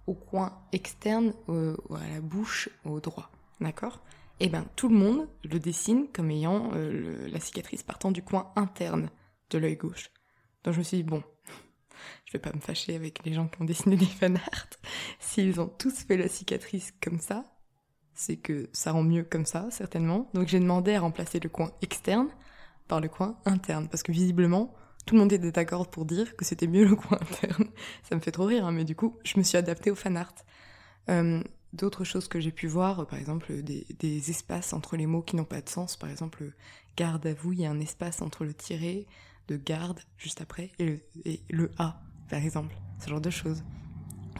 au 0.07 0.15
coin 0.15 0.59
externe 0.73 1.33
ou 1.49 1.95
à 1.95 2.07
la 2.13 2.21
bouche 2.21 2.69
au 2.85 3.01
droit, 3.01 3.31
d'accord? 3.61 4.01
Eh 4.41 4.49
ben 4.49 4.67
tout 4.75 4.89
le 4.89 4.97
monde 4.97 5.29
le 5.45 5.59
dessine 5.59 6.09
comme 6.13 6.31
ayant 6.31 6.71
euh, 6.75 7.29
la 7.29 7.39
cicatrice 7.39 7.83
partant 7.83 8.11
du 8.11 8.23
coin 8.23 8.51
interne 8.57 9.09
de 9.51 9.59
l'œil 9.59 9.77
gauche. 9.77 10.11
Donc 10.65 10.75
je 10.75 10.79
me 10.79 10.85
suis 10.85 10.97
dit 10.99 11.03
bon, 11.03 11.23
je 12.25 12.33
vais 12.33 12.39
pas 12.39 12.53
me 12.53 12.61
fâcher 12.61 12.95
avec 12.95 13.25
les 13.25 13.33
gens 13.33 13.49
qui 13.49 13.61
ont 13.63 13.65
dessiné 13.65 13.97
les 13.97 14.07
fanarts. 14.07 14.67
S'ils 15.21 15.61
ont 15.61 15.69
tous 15.69 16.05
fait 16.05 16.17
la 16.17 16.29
cicatrice 16.29 16.93
comme 17.03 17.21
ça, 17.21 17.45
c'est 18.15 18.37
que 18.37 18.69
ça 18.73 18.93
rend 18.93 19.03
mieux 19.03 19.25
comme 19.25 19.47
ça, 19.47 19.69
certainement. 19.71 20.31
Donc 20.35 20.49
j'ai 20.49 20.61
demandé 20.61 20.95
à 20.95 21.01
remplacer 21.01 21.41
le 21.41 21.49
coin 21.49 21.73
externe 21.83 22.29
par 22.89 23.01
le 23.01 23.09
coin 23.09 23.39
interne, 23.45 23.89
parce 23.89 24.03
que 24.03 24.13
visiblement, 24.13 24.75
tout 25.07 25.15
le 25.15 25.21
monde 25.21 25.33
était 25.33 25.53
d'accord 25.53 25.91
pour 25.91 26.05
dire 26.05 26.37
que 26.37 26.45
c'était 26.45 26.67
mieux 26.67 26.85
le 26.85 26.97
coin 26.97 27.19
interne. 27.21 27.69
Ça 28.03 28.15
me 28.15 28.21
fait 28.21 28.33
trop 28.33 28.45
rire, 28.45 28.67
hein, 28.67 28.73
mais 28.73 28.85
du 28.85 28.95
coup, 28.95 29.19
je 29.25 29.39
me 29.39 29.43
suis 29.43 29.57
adaptée 29.57 29.91
au 29.91 29.95
fanart. 29.95 30.35
Euh, 31.09 31.43
d'autres 31.73 32.05
choses 32.05 32.29
que 32.29 32.41
j'ai 32.41 32.53
pu 32.53 32.67
voir, 32.67 33.07
par 33.07 33.19
exemple 33.19 33.63
des, 33.63 34.31
espaces 34.31 34.73
entre 34.73 34.97
les 34.97 35.07
mots 35.07 35.23
qui 35.23 35.37
n'ont 35.37 35.45
pas 35.45 35.61
de 35.61 35.69
sens, 35.69 35.97
par 35.97 36.11
exemple 36.11 36.53
garde 36.97 37.27
à 37.27 37.35
vous, 37.35 37.53
il 37.53 37.61
y 37.61 37.67
a 37.67 37.71
un 37.71 37.81
espace 37.81 38.21
entre 38.23 38.45
le 38.45 38.55
tiré 38.55 39.07
de 39.53 39.63
garde 39.63 40.01
juste 40.17 40.41
après 40.41 40.71
et 40.79 41.01
le, 41.51 41.71
A, 41.79 42.01
par 42.29 42.43
exemple, 42.43 42.75
ce 43.01 43.09
genre 43.09 43.21
de 43.21 43.31
choses. 43.31 43.63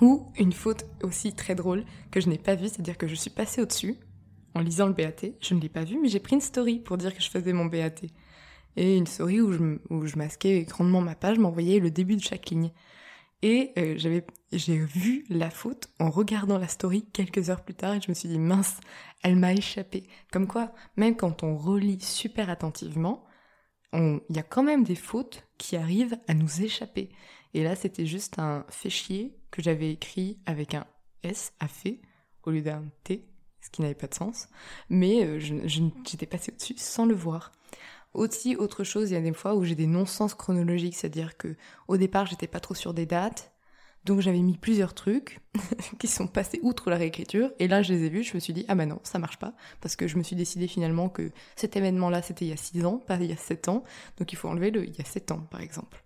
Ou 0.01 0.27
une 0.37 0.53
faute 0.53 0.87
aussi 1.03 1.33
très 1.33 1.55
drôle 1.55 1.85
que 2.11 2.21
je 2.21 2.29
n'ai 2.29 2.39
pas 2.39 2.55
vue, 2.55 2.69
c'est-à-dire 2.69 2.99
que 2.99 3.07
je 3.07 3.15
suis 3.15 3.31
passée 3.31 3.61
au-dessus 3.61 3.97
en 4.55 4.61
lisant 4.61 4.87
le 4.87 4.93
BAT, 4.93 5.29
je 5.41 5.55
ne 5.55 5.61
l'ai 5.61 5.69
pas 5.69 5.85
vu, 5.85 5.99
mais 6.01 6.09
j'ai 6.09 6.21
pris 6.21 6.35
une 6.35 6.41
story 6.41 6.79
pour 6.79 6.99
dire 6.99 7.15
que 7.15 7.23
je 7.23 7.31
faisais 7.31 7.53
mon 7.53 7.67
BAT. 7.67 8.03
et 8.77 8.97
une 8.97 9.07
story 9.07 9.41
où 9.41 9.53
je, 9.53 9.79
où 9.91 10.07
je 10.07 10.17
masquais 10.17 10.65
grandement 10.65 11.01
ma 11.01 11.15
page 11.15 11.39
m'envoyait 11.39 11.79
le 11.79 11.91
début 11.91 12.17
de 12.17 12.23
chaque 12.23 12.51
ligne. 12.51 12.71
Et 13.43 13.73
euh, 13.77 13.95
j'avais, 13.97 14.25
j'ai 14.53 14.79
vu 14.79 15.25
la 15.29 15.51
faute 15.51 15.89
en 15.99 16.11
regardant 16.11 16.59
la 16.59 16.69
story 16.69 17.05
quelques 17.13 17.51
heures 17.51 17.63
plus 17.63 17.75
tard 17.75 17.95
et 17.95 18.01
je 18.01 18.09
me 18.09 18.15
suis 18.15 18.29
dit 18.29 18.39
mince, 18.39 18.79
elle 19.23 19.37
m'a 19.37 19.53
échappé. 19.53 20.05
Comme 20.33 20.47
quoi, 20.47 20.73
même 20.97 21.17
quand 21.17 21.43
on 21.43 21.57
relit 21.57 22.01
super 22.01 22.51
attentivement, 22.51 23.25
il 23.93 24.37
y 24.37 24.39
a 24.39 24.43
quand 24.43 24.63
même 24.63 24.85
des 24.85 24.95
fautes 24.95 25.47
qui 25.59 25.77
arrivent 25.77 26.19
à 26.27 26.35
nous 26.35 26.63
échapper. 26.63 27.11
Et 27.55 27.63
là, 27.63 27.77
c'était 27.77 28.07
juste 28.07 28.39
un 28.39 28.65
fichier 28.71 29.37
que 29.51 29.63
j'avais 29.63 29.91
écrit 29.91 30.39
avec 30.47 30.75
un 30.75 30.87
S 31.23 31.53
à 31.61 31.69
fait 31.69 32.01
au 32.45 32.51
lieu 32.51 32.63
d'un 32.63 32.85
T, 33.05 33.29
ce 33.61 33.71
qui 33.71 33.83
n'avait 33.83 33.95
pas 33.95 34.07
de 34.07 34.15
sens. 34.15 34.49
Mais 34.89 35.25
euh, 35.25 35.39
j'étais 35.39 36.27
passée 36.27 36.53
au-dessus 36.53 36.75
sans 36.79 37.07
le 37.07 37.15
voir. 37.15 37.53
Aussi, 38.15 38.57
autre 38.57 38.85
chose, 38.85 39.11
il 39.11 39.15
y 39.15 39.17
a 39.17 39.21
des 39.21 39.33
fois 39.33 39.55
où 39.55 39.65
j'ai 39.65 39.75
des 39.75 39.87
non-sens 39.87 40.35
chronologiques, 40.35 40.97
c'est-à-dire 40.97 41.37
que 41.37 41.57
au 41.89 41.97
départ, 41.97 42.27
j'étais 42.27 42.47
pas 42.47 42.61
trop 42.61 42.75
sur 42.75 42.93
des 42.93 43.07
dates, 43.07 43.52
donc 44.05 44.21
j'avais 44.21 44.41
mis 44.41 44.57
plusieurs 44.57 44.95
trucs 44.95 45.41
qui 45.99 46.07
sont 46.07 46.27
passés 46.27 46.61
outre 46.63 46.91
la 46.91 46.97
réécriture, 46.97 47.53
et 47.59 47.69
là 47.69 47.83
je 47.83 47.93
les 47.93 48.05
ai 48.05 48.09
vus, 48.09 48.23
je 48.25 48.35
me 48.35 48.41
suis 48.41 48.53
dit 48.53 48.65
ah 48.69 48.75
bah 48.75 48.87
non, 48.87 49.01
ça 49.03 49.19
marche 49.19 49.39
pas, 49.39 49.55
parce 49.81 49.97
que 49.97 50.07
je 50.07 50.17
me 50.17 50.23
suis 50.23 50.37
décidé 50.37 50.67
finalement 50.67 51.09
que 51.09 51.31
cet 51.57 51.77
événement-là 51.77 52.23
c'était 52.23 52.45
il 52.45 52.49
y 52.49 52.53
a 52.53 52.57
6 52.57 52.85
ans, 52.85 52.99
pas 52.99 53.17
il 53.17 53.27
y 53.27 53.33
a 53.33 53.37
7 53.37 53.69
ans, 53.69 53.85
donc 54.19 54.33
il 54.33 54.37
faut 54.37 54.49
enlever 54.49 54.71
le 54.71 54.85
il 54.85 54.97
y 54.97 55.01
a 55.01 55.05
7 55.05 55.33
ans 55.33 55.47
par 55.51 55.61
exemple. 55.61 56.05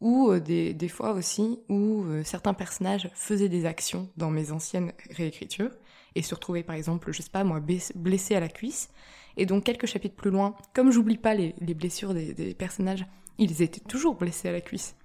Ou 0.00 0.30
euh, 0.30 0.40
des, 0.40 0.72
des, 0.72 0.88
fois 0.88 1.12
aussi 1.12 1.58
où 1.68 2.04
euh, 2.04 2.24
certains 2.24 2.54
personnages 2.54 3.10
faisaient 3.14 3.50
des 3.50 3.66
actions 3.66 4.08
dans 4.16 4.30
mes 4.30 4.50
anciennes 4.50 4.92
réécritures, 5.10 5.72
et 6.14 6.22
se 6.22 6.34
retrouvaient 6.34 6.62
par 6.62 6.76
exemple, 6.76 7.12
je 7.12 7.22
sais 7.22 7.30
pas 7.30 7.44
moi, 7.44 7.60
blessés 7.94 8.34
à 8.34 8.40
la 8.40 8.48
cuisse, 8.48 8.90
et 9.36 9.46
donc 9.46 9.64
quelques 9.64 9.86
chapitres 9.86 10.16
plus 10.16 10.30
loin, 10.30 10.54
comme 10.74 10.90
j'oublie 10.90 11.18
pas 11.18 11.34
les, 11.34 11.54
blessures 11.74 12.14
des, 12.14 12.54
personnages, 12.54 13.06
ils 13.38 13.62
étaient 13.62 13.80
toujours 13.80 14.16
blessés 14.16 14.48
à 14.48 14.52
la 14.52 14.60
cuisse. 14.60 14.96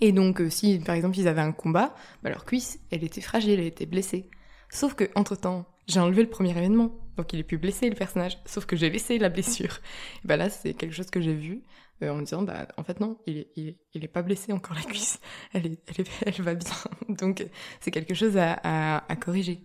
Et 0.00 0.12
donc 0.12 0.40
euh, 0.40 0.50
si 0.50 0.78
par 0.78 0.94
exemple 0.94 1.18
ils 1.18 1.28
avaient 1.28 1.40
un 1.40 1.52
combat, 1.52 1.94
bah, 2.22 2.30
leur 2.30 2.44
cuisse, 2.44 2.80
elle 2.90 3.04
était 3.04 3.20
fragile, 3.20 3.60
elle 3.60 3.66
était 3.66 3.86
blessée. 3.86 4.28
Sauf 4.70 4.94
que 4.94 5.04
entre 5.14 5.36
temps, 5.36 5.66
j'ai 5.86 6.00
enlevé 6.00 6.22
le 6.22 6.30
premier 6.30 6.50
événement, 6.50 6.92
donc 7.16 7.32
il 7.32 7.40
est 7.40 7.44
plus 7.44 7.58
blessé 7.58 7.88
le 7.88 7.94
personnage. 7.94 8.38
Sauf 8.46 8.66
que 8.66 8.76
j'ai 8.76 8.90
laissé 8.90 9.18
la 9.18 9.28
blessure. 9.28 9.80
Et 10.24 10.26
bah 10.26 10.36
là 10.36 10.50
c'est 10.50 10.74
quelque 10.74 10.94
chose 10.94 11.10
que 11.10 11.20
j'ai 11.20 11.34
vu 11.34 11.62
euh, 12.02 12.10
en 12.10 12.16
me 12.16 12.22
disant 12.22 12.42
bah 12.42 12.68
en 12.76 12.84
fait 12.84 13.00
non, 13.00 13.18
il 13.26 13.38
est, 13.38 13.76
il 13.94 14.04
est, 14.04 14.08
pas 14.08 14.22
blessé 14.22 14.52
encore 14.52 14.76
la 14.76 14.82
cuisse, 14.82 15.20
elle 15.52 15.66
est, 15.66 15.78
elle, 15.88 16.00
est, 16.00 16.10
elle 16.26 16.42
va 16.42 16.54
bien. 16.54 16.74
Donc 17.08 17.46
c'est 17.80 17.90
quelque 17.90 18.14
chose 18.14 18.36
à, 18.36 18.98
à 19.08 19.16
corriger. 19.16 19.60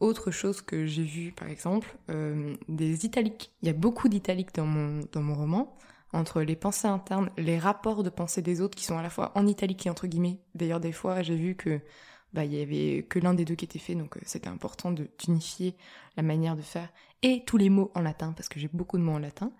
Autre 0.00 0.30
chose 0.30 0.60
que 0.60 0.86
j'ai 0.86 1.04
vu, 1.04 1.32
par 1.32 1.48
exemple, 1.48 1.96
euh, 2.10 2.54
des 2.68 3.06
italiques. 3.06 3.52
Il 3.62 3.68
y 3.68 3.70
a 3.70 3.74
beaucoup 3.74 4.08
d'italiques 4.08 4.54
dans 4.54 4.66
mon, 4.66 5.00
dans 5.12 5.22
mon 5.22 5.34
roman, 5.34 5.76
entre 6.14 6.42
les 6.42 6.56
pensées 6.56 6.88
internes, 6.88 7.30
les 7.36 7.58
rapports 7.58 8.02
de 8.02 8.10
pensée 8.10 8.42
des 8.42 8.60
autres 8.60 8.76
qui 8.76 8.84
sont 8.84 8.96
à 8.96 9.02
la 9.02 9.10
fois 9.10 9.32
en 9.34 9.46
italique 9.46 9.86
et 9.86 9.90
entre 9.90 10.06
guillemets. 10.06 10.40
D'ailleurs, 10.54 10.80
des 10.80 10.92
fois, 10.92 11.22
j'ai 11.22 11.36
vu 11.36 11.54
que 11.54 11.80
bah, 12.32 12.44
il 12.44 12.54
y 12.54 12.60
avait 12.60 13.04
que 13.04 13.18
l'un 13.18 13.34
des 13.34 13.44
deux 13.44 13.54
qui 13.54 13.64
était 13.64 13.78
fait, 13.78 13.94
donc 13.94 14.16
euh, 14.16 14.20
c'était 14.24 14.48
important 14.48 14.92
d'unifier 14.92 15.76
la 16.16 16.22
manière 16.22 16.56
de 16.56 16.62
faire. 16.62 16.88
Et 17.22 17.42
tous 17.46 17.56
les 17.56 17.70
mots 17.70 17.90
en 17.94 18.00
latin, 18.00 18.32
parce 18.32 18.48
que 18.48 18.58
j'ai 18.58 18.68
beaucoup 18.68 18.98
de 18.98 19.02
mots 19.02 19.12
en 19.12 19.18
latin, 19.18 19.52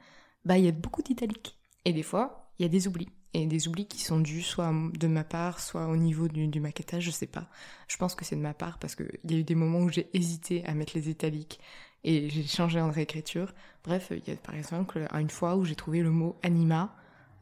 bah, 0.44 0.58
il 0.58 0.64
y 0.64 0.68
a 0.68 0.72
beaucoup 0.72 1.02
d'italiques. 1.02 1.56
Et 1.84 1.92
des 1.92 2.02
fois, 2.02 2.50
il 2.58 2.62
y 2.62 2.66
a 2.66 2.68
des 2.68 2.88
oublis 2.88 3.08
et 3.34 3.46
des 3.46 3.68
oublis 3.68 3.86
qui 3.86 4.00
sont 4.00 4.20
dus 4.20 4.42
soit 4.42 4.72
de 4.94 5.08
ma 5.08 5.24
part, 5.24 5.60
soit 5.60 5.88
au 5.88 5.96
niveau 5.96 6.28
du, 6.28 6.60
maquettage, 6.60 7.02
je 7.02 7.10
sais 7.10 7.26
pas. 7.26 7.48
Je 7.88 7.96
pense 7.96 8.14
que 8.14 8.24
c'est 8.24 8.36
de 8.36 8.40
ma 8.40 8.54
part 8.54 8.78
parce 8.78 8.94
qu'il 8.94 9.18
y 9.28 9.34
a 9.34 9.38
eu 9.38 9.44
des 9.44 9.56
moments 9.56 9.80
où 9.80 9.88
j'ai 9.88 10.08
hésité 10.14 10.64
à 10.66 10.74
mettre 10.74 10.92
les 10.94 11.10
italiques 11.10 11.58
et 12.04 12.28
j'ai 12.28 12.44
changé 12.44 12.80
en 12.80 12.90
réécriture. 12.90 13.52
Bref, 13.82 14.12
il 14.12 14.22
y 14.28 14.34
a 14.34 14.36
par 14.36 14.54
exemple 14.54 15.06
une 15.12 15.30
fois 15.30 15.56
où 15.56 15.64
j'ai 15.64 15.74
trouvé 15.74 16.00
le 16.00 16.10
mot 16.10 16.36
anima, 16.42 16.94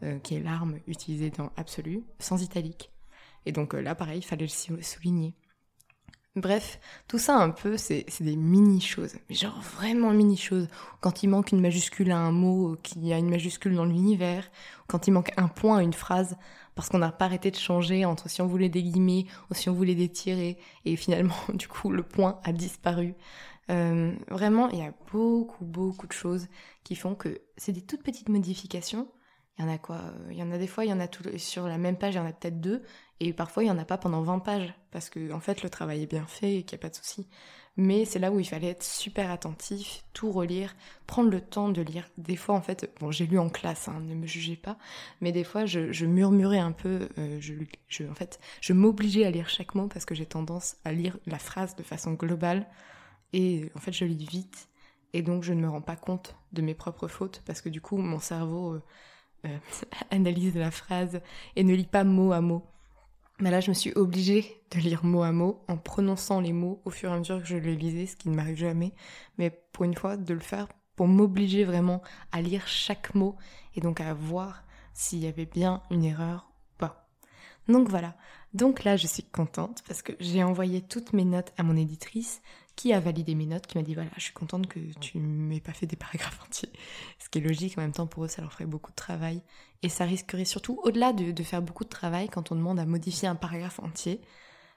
euh, 0.03 0.19
qui 0.19 0.37
est 0.37 0.41
l'arme 0.41 0.79
utilisée 0.87 1.31
dans 1.31 1.51
Absolu, 1.57 2.03
sans 2.19 2.43
italique. 2.43 2.91
Et 3.45 3.53
donc 3.53 3.75
euh, 3.75 3.83
là, 3.83 3.95
pareil, 3.95 4.19
il 4.19 4.25
fallait 4.25 4.47
le 4.47 4.83
souligner. 4.83 5.35
Bref, 6.35 6.81
tout 7.09 7.19
ça 7.19 7.37
un 7.37 7.51
peu, 7.51 7.77
c'est 7.77 8.07
des 8.21 8.37
mini-choses, 8.37 9.17
mais 9.29 9.35
genre 9.35 9.61
vraiment 9.61 10.13
mini-choses. 10.13 10.67
Quand 11.03 11.23
il 11.23 11.29
manque 11.29 11.53
une 11.53 11.61
majuscule 11.61 12.11
à 12.11 12.17
un 12.17 12.33
mot, 12.33 12.75
qu'il 12.83 13.07
y 13.07 13.13
a 13.13 13.19
une 13.19 13.29
majuscule 13.29 13.75
dans 13.75 13.85
l'univers, 13.85 14.51
quand 14.87 15.07
il 15.07 15.11
manque 15.11 15.33
un 15.37 15.49
point 15.49 15.79
à 15.79 15.83
une 15.83 15.93
phrase, 15.93 16.39
parce 16.75 16.89
qu'on 16.89 16.99
n'a 16.99 17.13
pas 17.13 17.27
arrêté 17.27 17.51
de 17.51 17.57
changer 17.57 18.07
entre 18.07 18.31
si 18.31 18.41
on 18.41 18.47
voulait 18.47 18.71
déguimer 18.71 19.27
ou 19.51 19.55
si 19.55 19.69
on 19.69 19.75
voulait 19.75 19.95
détirer, 19.95 20.57
et 20.87 20.97
finalement, 20.97 21.37
du 21.53 21.69
coup, 21.69 21.91
le 21.91 22.03
point 22.03 22.41
a 22.45 22.53
disparu. 22.53 23.15
Euh, 23.73 24.13
vraiment, 24.29 24.69
il 24.71 24.79
y 24.79 24.83
a 24.83 24.93
beaucoup, 25.13 25.65
beaucoup 25.65 26.07
de 26.07 26.13
choses 26.13 26.49
qui 26.85 26.95
font 26.95 27.15
que 27.15 27.41
c'est 27.57 27.73
des 27.73 27.83
toutes 27.83 28.03
petites 28.03 28.29
modifications, 28.29 29.09
il 29.59 29.65
y 29.65 29.69
en 29.69 29.71
a 29.71 29.79
quoi 29.79 30.01
Il 30.31 30.37
y 30.37 30.43
en 30.43 30.51
a 30.51 30.59
des 30.59 30.67
fois, 30.67 30.85
il 30.85 30.91
y 30.91 30.93
en 30.93 31.01
a 31.01 31.09
sur 31.39 31.69
la 31.69 31.79
même 31.79 31.97
page, 31.97 32.15
il 32.15 32.19
y 32.19 32.21
en 32.21 32.27
a 32.27 32.33
peut-être 32.33 32.61
deux, 32.61 32.83
et 33.21 33.33
parfois 33.33 33.65
il 33.65 33.67
y 33.67 33.71
en 33.71 33.79
a 33.79 33.85
pas 33.85 33.99
pendant 33.99 34.23
20 34.23 34.39
pages, 34.41 34.75
parce 34.91 35.11
que 35.11 35.33
en 35.33 35.41
fait 35.41 35.63
le 35.63 35.71
travail 35.71 36.03
est 36.03 36.07
bien 36.07 36.27
fait 36.27 36.57
et 36.57 36.63
qu'il 36.63 36.77
n'y 36.77 36.81
a 36.81 36.83
pas 36.83 36.91
de 36.91 36.97
souci. 36.97 37.29
Mais 37.77 38.05
c'est 38.05 38.19
là 38.19 38.31
où 38.31 38.39
il 38.39 38.45
fallait 38.45 38.69
être 38.69 38.83
super 38.83 39.31
attentif, 39.31 40.05
tout 40.13 40.31
relire, 40.31 40.75
prendre 41.07 41.31
le 41.31 41.41
temps 41.41 41.71
de 41.71 41.81
lire. 41.81 42.07
Des 42.19 42.37
fois, 42.37 42.55
en 42.55 42.61
fait, 42.61 42.93
bon, 43.01 43.11
j'ai 43.11 43.27
lu 43.27 43.39
en 43.39 43.49
classe, 43.49 43.89
hein, 43.89 43.99
ne 44.01 44.15
me 44.15 44.27
jugez 44.27 44.57
pas, 44.57 44.77
mais 45.23 45.33
des 45.33 45.45
fois, 45.45 45.65
je, 45.65 46.05
murmurais 46.05 46.59
un 46.59 46.73
peu, 46.73 47.09
euh, 47.17 47.41
je, 47.41 48.05
en 48.05 48.15
fait, 48.15 48.41
je 48.61 48.75
m'obligeais 48.75 49.25
à 49.25 49.31
lire 49.31 49.49
chaque 49.49 49.75
mot 49.75 49.89
parce 49.89 50.05
que 50.05 50.15
j'ai 50.15 50.27
tendance 50.27 50.77
à 50.85 50.93
lire 50.93 51.17
la 51.27 51.39
phrase 51.39 51.75
de 51.75 51.83
façon 51.83 52.13
globale, 52.13 52.67
et 53.33 53.71
en 53.75 53.81
fait, 53.81 53.93
je 53.93 54.05
lis 54.05 54.27
vite, 54.27 54.69
et 55.13 55.23
donc 55.23 55.43
je 55.43 55.53
ne 55.53 55.61
me 55.61 55.69
rends 55.69 55.83
pas 55.83 55.97
compte 55.97 56.37
de 56.53 56.63
mes 56.63 56.75
propres 56.75 57.09
fautes 57.09 57.43
parce 57.47 57.61
que 57.61 57.69
du 57.69 57.81
coup, 57.81 57.97
mon 57.99 58.19
cerveau 58.19 58.75
euh, 58.75 58.83
euh, 59.47 59.59
analyse 60.11 60.55
la 60.57 60.71
phrase 60.71 61.21
et 61.57 61.65
ne 61.65 61.75
lit 61.75 61.87
pas 61.87 62.05
mot 62.05 62.33
à 62.33 62.41
mot. 62.41 62.65
Mais 63.41 63.51
là, 63.51 63.61
je 63.61 63.71
me 63.71 63.75
suis 63.75 63.93
obligée 63.95 64.63
de 64.71 64.79
lire 64.79 65.05
mot 65.05 65.23
à 65.23 65.33
mot 65.33 65.65
en 65.69 65.77
prononçant 65.77 66.41
les 66.41 66.53
mots 66.53 66.81
au 66.85 66.91
fur 66.91 67.11
et 67.11 67.15
à 67.15 67.19
mesure 67.19 67.41
que 67.41 67.47
je 67.49 67.57
les 67.57 67.75
lisais, 67.75 68.07
ce 68.07 68.17
qui 68.17 68.29
ne 68.29 68.37
m'arrive 68.37 68.57
jamais. 68.57 68.93
Mais 69.39 69.51
pour 69.73 69.85
une 69.85 69.95
fois, 69.95 70.17
de 70.17 70.35
le 70.35 70.41
faire 70.41 70.69
pour 70.97 71.09
m'obliger 71.09 71.65
vraiment 71.65 72.03
à 72.31 72.43
lire 72.43 72.69
chaque 72.69 73.15
mot 73.15 73.37
et 73.75 73.81
donc 73.81 74.01
à 74.01 74.15
voir 74.15 74.65
s'il 74.93 75.21
y 75.21 75.27
avait 75.27 75.47
bien 75.47 75.83
une 75.91 76.05
erreur 76.05 76.53
ou 76.71 76.79
pas. 76.79 77.09
Donc 77.69 77.89
voilà. 77.89 78.15
Donc 78.55 78.85
là, 78.85 78.97
je 78.97 79.07
suis 79.07 79.23
contente 79.23 79.83
parce 79.89 80.03
que 80.03 80.13
j'ai 80.21 80.45
envoyé 80.45 80.83
toutes 80.83 81.13
mes 81.15 81.25
notes 81.25 81.53
à 81.57 81.63
mon 81.63 81.77
éditrice 81.77 82.43
qui 82.77 82.93
a 82.93 83.01
validé 83.01 83.35
mes 83.35 83.47
notes, 83.47 83.67
qui 83.67 83.79
m'a 83.79 83.85
dit 83.85 83.95
voilà, 83.95 84.11
je 84.17 84.23
suis 84.23 84.33
contente 84.33 84.67
que 84.67 84.81
tu 85.01 85.19
m'aies 85.19 85.61
pas 85.61 85.73
fait 85.73 85.87
des 85.87 85.97
paragraphes 85.97 86.41
entiers. 86.47 86.73
Ce 87.19 87.29
qui 87.29 87.39
est 87.39 87.43
logique, 87.43 87.77
en 87.79 87.83
même 87.83 87.93
temps 87.93 88.07
pour 88.07 88.25
eux, 88.25 88.29
ça 88.29 88.43
leur 88.43 88.53
ferait 88.53 88.67
beaucoup 88.67 88.91
de 88.91 88.97
travail. 88.97 89.43
Et 89.83 89.89
ça 89.89 90.05
risquerait 90.05 90.45
surtout, 90.45 90.81
au-delà 90.85 91.13
de, 91.13 91.33
de 91.33 91.43
faire 91.43 91.63
beaucoup 91.63 91.85
de 91.85 91.89
travail, 91.89 92.29
quand 92.29 92.53
on 92.53 92.57
demande 92.57 92.79
à 92.79 92.87
modifier 92.87 93.29
un 93.29 93.35
paragraphe 93.35 93.81
entier, 93.81 94.21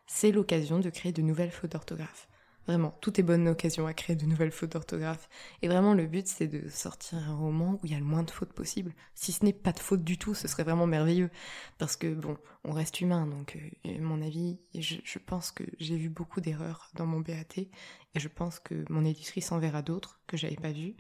c'est 0.08 0.32
l'occasion 0.32 0.80
de 0.80 0.90
créer 0.90 1.12
de 1.12 1.22
nouvelles 1.22 1.52
fautes 1.52 1.72
d'orthographe. 1.72 2.28
Vraiment, 2.68 2.98
tout 3.00 3.20
est 3.20 3.24
bonne 3.24 3.48
occasion 3.48 3.86
à 3.86 3.94
créer 3.94 4.16
de 4.16 4.26
nouvelles 4.26 4.52
fautes 4.52 4.72
d'orthographe. 4.72 5.30
Et 5.62 5.68
vraiment, 5.68 5.94
le 5.94 6.08
but, 6.08 6.28
c'est 6.28 6.48
de 6.48 6.68
sortir 6.70 7.20
un 7.20 7.36
roman 7.36 7.74
où 7.74 7.80
il 7.84 7.92
y 7.92 7.96
a 7.96 8.00
le 8.00 8.06
moins 8.06 8.24
de 8.24 8.32
fautes 8.32 8.54
possible. 8.54 8.92
Si 9.14 9.32
ce 9.32 9.46
n'est 9.46 9.54
pas 9.54 9.72
de 9.72 9.80
fautes 9.80 10.04
du 10.04 10.18
tout, 10.18 10.34
ce 10.34 10.48
serait 10.48 10.64
vraiment 10.64 10.88
merveilleux. 10.88 11.30
Parce 11.78 11.96
que, 11.96 12.12
bon, 12.14 12.38
on 12.64 12.72
reste 12.72 13.02
humain, 13.02 13.28
donc, 13.28 13.58
euh, 13.86 14.00
mon 14.00 14.20
avis, 14.24 14.58
je, 14.74 14.96
je 15.04 15.20
pense 15.20 15.52
que 15.52 15.64
j'ai 15.80 15.96
vu 15.96 16.10
beaucoup 16.10 16.42
d'erreurs 16.42 16.90
dans 16.96 17.06
mon 17.06 17.20
BAT, 17.20 17.56
et 17.58 18.20
je 18.20 18.28
pense 18.28 18.60
que 18.60 18.84
mon 18.90 19.06
éditrice 19.06 19.52
en 19.52 19.60
verra 19.60 19.84
d'autres 19.84 20.20
que 20.26 20.36
j'avais 20.36 20.56
pas 20.56 20.72
vues. 20.72 20.96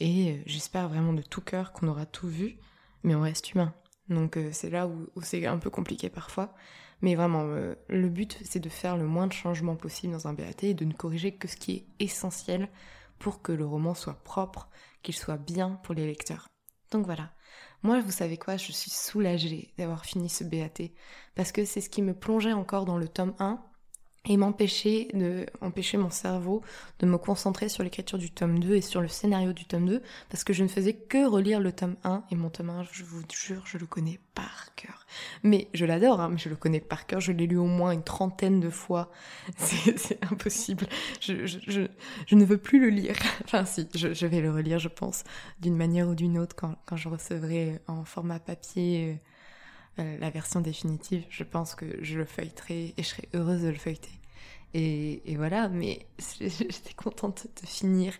Et 0.00 0.32
euh, 0.32 0.42
j'espère 0.46 0.88
vraiment 0.88 1.12
de 1.12 1.22
tout 1.22 1.42
cœur 1.42 1.72
qu'on 1.72 1.88
aura 1.88 2.06
tout 2.06 2.28
vu, 2.28 2.56
mais 3.02 3.14
on 3.14 3.20
reste 3.20 3.52
humain. 3.52 3.74
Donc, 4.08 4.38
euh, 4.38 4.48
c'est 4.52 4.70
là 4.70 4.86
où 4.86 5.08
c'est 5.22 5.46
un 5.46 5.58
peu 5.58 5.68
compliqué 5.68 6.08
parfois. 6.08 6.54
Mais 7.02 7.16
vraiment, 7.16 7.42
euh, 7.44 7.74
le 7.88 8.08
but, 8.08 8.38
c'est 8.44 8.60
de 8.60 8.68
faire 8.68 8.96
le 8.96 9.06
moins 9.06 9.26
de 9.26 9.32
changements 9.32 9.76
possible 9.76 10.12
dans 10.12 10.28
un 10.28 10.32
BAT 10.32 10.62
et 10.62 10.74
de 10.74 10.84
ne 10.84 10.92
corriger 10.92 11.34
que 11.34 11.48
ce 11.48 11.56
qui 11.56 11.72
est 11.72 11.86
essentiel 12.04 12.68
pour 13.18 13.42
que 13.42 13.52
le 13.52 13.66
roman 13.66 13.94
soit 13.94 14.22
propre, 14.24 14.68
qu'il 15.02 15.14
soit 15.14 15.36
bien 15.36 15.80
pour 15.82 15.94
les 15.94 16.06
lecteurs. 16.06 16.48
Donc 16.92 17.06
voilà. 17.06 17.32
Moi, 17.82 18.00
vous 18.00 18.12
savez 18.12 18.36
quoi, 18.36 18.56
je 18.56 18.70
suis 18.70 18.90
soulagée 18.90 19.74
d'avoir 19.76 20.04
fini 20.04 20.28
ce 20.28 20.44
BAT, 20.44 20.90
parce 21.34 21.50
que 21.50 21.64
c'est 21.64 21.80
ce 21.80 21.90
qui 21.90 22.02
me 22.02 22.14
plongeait 22.14 22.52
encore 22.52 22.84
dans 22.84 22.98
le 22.98 23.08
tome 23.08 23.34
1, 23.40 23.60
et 24.24 24.36
m'empêcher 24.36 25.08
de 25.14 25.46
empêcher 25.60 25.96
mon 25.96 26.10
cerveau 26.10 26.62
de 27.00 27.06
me 27.06 27.18
concentrer 27.18 27.68
sur 27.68 27.82
l'écriture 27.82 28.18
du 28.18 28.30
tome 28.30 28.60
2 28.60 28.76
et 28.76 28.80
sur 28.80 29.00
le 29.00 29.08
scénario 29.08 29.52
du 29.52 29.64
tome 29.64 29.88
2 29.88 30.00
parce 30.30 30.44
que 30.44 30.52
je 30.52 30.62
ne 30.62 30.68
faisais 30.68 30.94
que 30.94 31.26
relire 31.26 31.58
le 31.58 31.72
tome 31.72 31.96
1 32.04 32.24
et 32.30 32.36
mon 32.36 32.48
tome 32.48 32.70
1 32.70 32.84
je 32.92 33.02
vous 33.02 33.22
jure 33.32 33.64
je 33.66 33.78
le 33.78 33.86
connais 33.86 34.20
par 34.34 34.74
cœur. 34.76 35.06
Mais 35.42 35.68
je 35.74 35.84
l'adore 35.84 36.20
hein, 36.20 36.28
mais 36.30 36.38
je 36.38 36.48
le 36.48 36.56
connais 36.56 36.80
par 36.80 37.06
cœur 37.06 37.20
je 37.20 37.32
l'ai 37.32 37.48
lu 37.48 37.56
au 37.56 37.66
moins 37.66 37.90
une 37.90 38.04
trentaine 38.04 38.60
de 38.60 38.70
fois. 38.70 39.10
C'est 39.56 40.22
impossible. 40.30 40.86
Je, 41.20 41.46
je, 41.46 41.58
je, 41.66 41.80
je, 42.26 42.34
ne 42.36 42.44
veux 42.44 42.58
plus 42.58 42.80
le 42.80 42.90
lire. 42.90 43.16
Enfin 43.44 43.64
si 43.64 43.88
je, 43.92 44.26
vais 44.26 44.40
le 44.40 44.52
relire 44.52 44.78
je 44.78 44.88
pense 44.88 45.24
d'une 45.60 45.76
manière 45.76 46.08
ou 46.08 46.14
d'une 46.14 46.38
autre 46.38 46.54
quand, 46.54 46.76
quand 46.86 46.96
je 46.96 47.08
recevrai 47.08 47.80
en 47.88 48.04
format 48.04 48.38
papier 48.38 49.20
euh, 49.98 50.18
la 50.18 50.30
version 50.30 50.60
définitive, 50.60 51.24
je 51.28 51.44
pense 51.44 51.74
que 51.74 52.02
je 52.02 52.18
le 52.18 52.24
feuilleterai 52.24 52.94
et 52.96 53.02
je 53.02 53.08
serai 53.08 53.28
heureuse 53.34 53.62
de 53.62 53.68
le 53.68 53.74
feuilleter. 53.74 54.22
Et, 54.74 55.36
voilà, 55.36 55.68
mais 55.68 56.06
j'étais 56.40 56.94
contente 56.96 57.46
de 57.60 57.66
finir, 57.66 58.14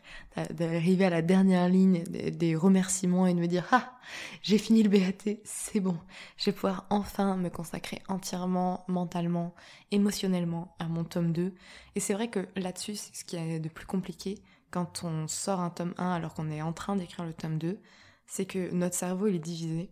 d'arriver 0.50 1.06
à 1.06 1.10
la 1.10 1.22
dernière 1.22 1.66
ligne 1.68 2.02
des 2.04 2.54
remerciements 2.54 3.26
et 3.26 3.32
de 3.32 3.40
me 3.40 3.46
dire 3.46 3.66
Ah, 3.70 3.98
j'ai 4.42 4.58
fini 4.58 4.82
le 4.82 4.90
BAT, 4.90 5.32
c'est 5.44 5.80
bon. 5.80 5.96
Je 6.36 6.46
vais 6.46 6.52
pouvoir 6.52 6.86
enfin 6.90 7.36
me 7.36 7.48
consacrer 7.48 8.02
entièrement, 8.08 8.84
mentalement, 8.86 9.54
émotionnellement 9.92 10.76
à 10.78 10.88
mon 10.88 11.04
tome 11.04 11.32
2. 11.32 11.54
Et 11.94 12.00
c'est 12.00 12.12
vrai 12.12 12.28
que 12.28 12.46
là-dessus, 12.56 12.96
c'est 12.96 13.16
ce 13.16 13.24
qui 13.24 13.36
est 13.36 13.58
de 13.58 13.70
plus 13.70 13.86
compliqué 13.86 14.42
quand 14.70 15.04
on 15.04 15.28
sort 15.28 15.60
un 15.60 15.70
tome 15.70 15.94
1 15.98 16.12
alors 16.12 16.34
qu'on 16.34 16.50
est 16.50 16.62
en 16.62 16.72
train 16.72 16.96
d'écrire 16.96 17.24
le 17.24 17.34
tome 17.34 17.58
2, 17.58 17.78
c'est 18.26 18.46
que 18.46 18.72
notre 18.72 18.96
cerveau 18.96 19.28
il 19.28 19.36
est 19.36 19.38
divisé. 19.38 19.90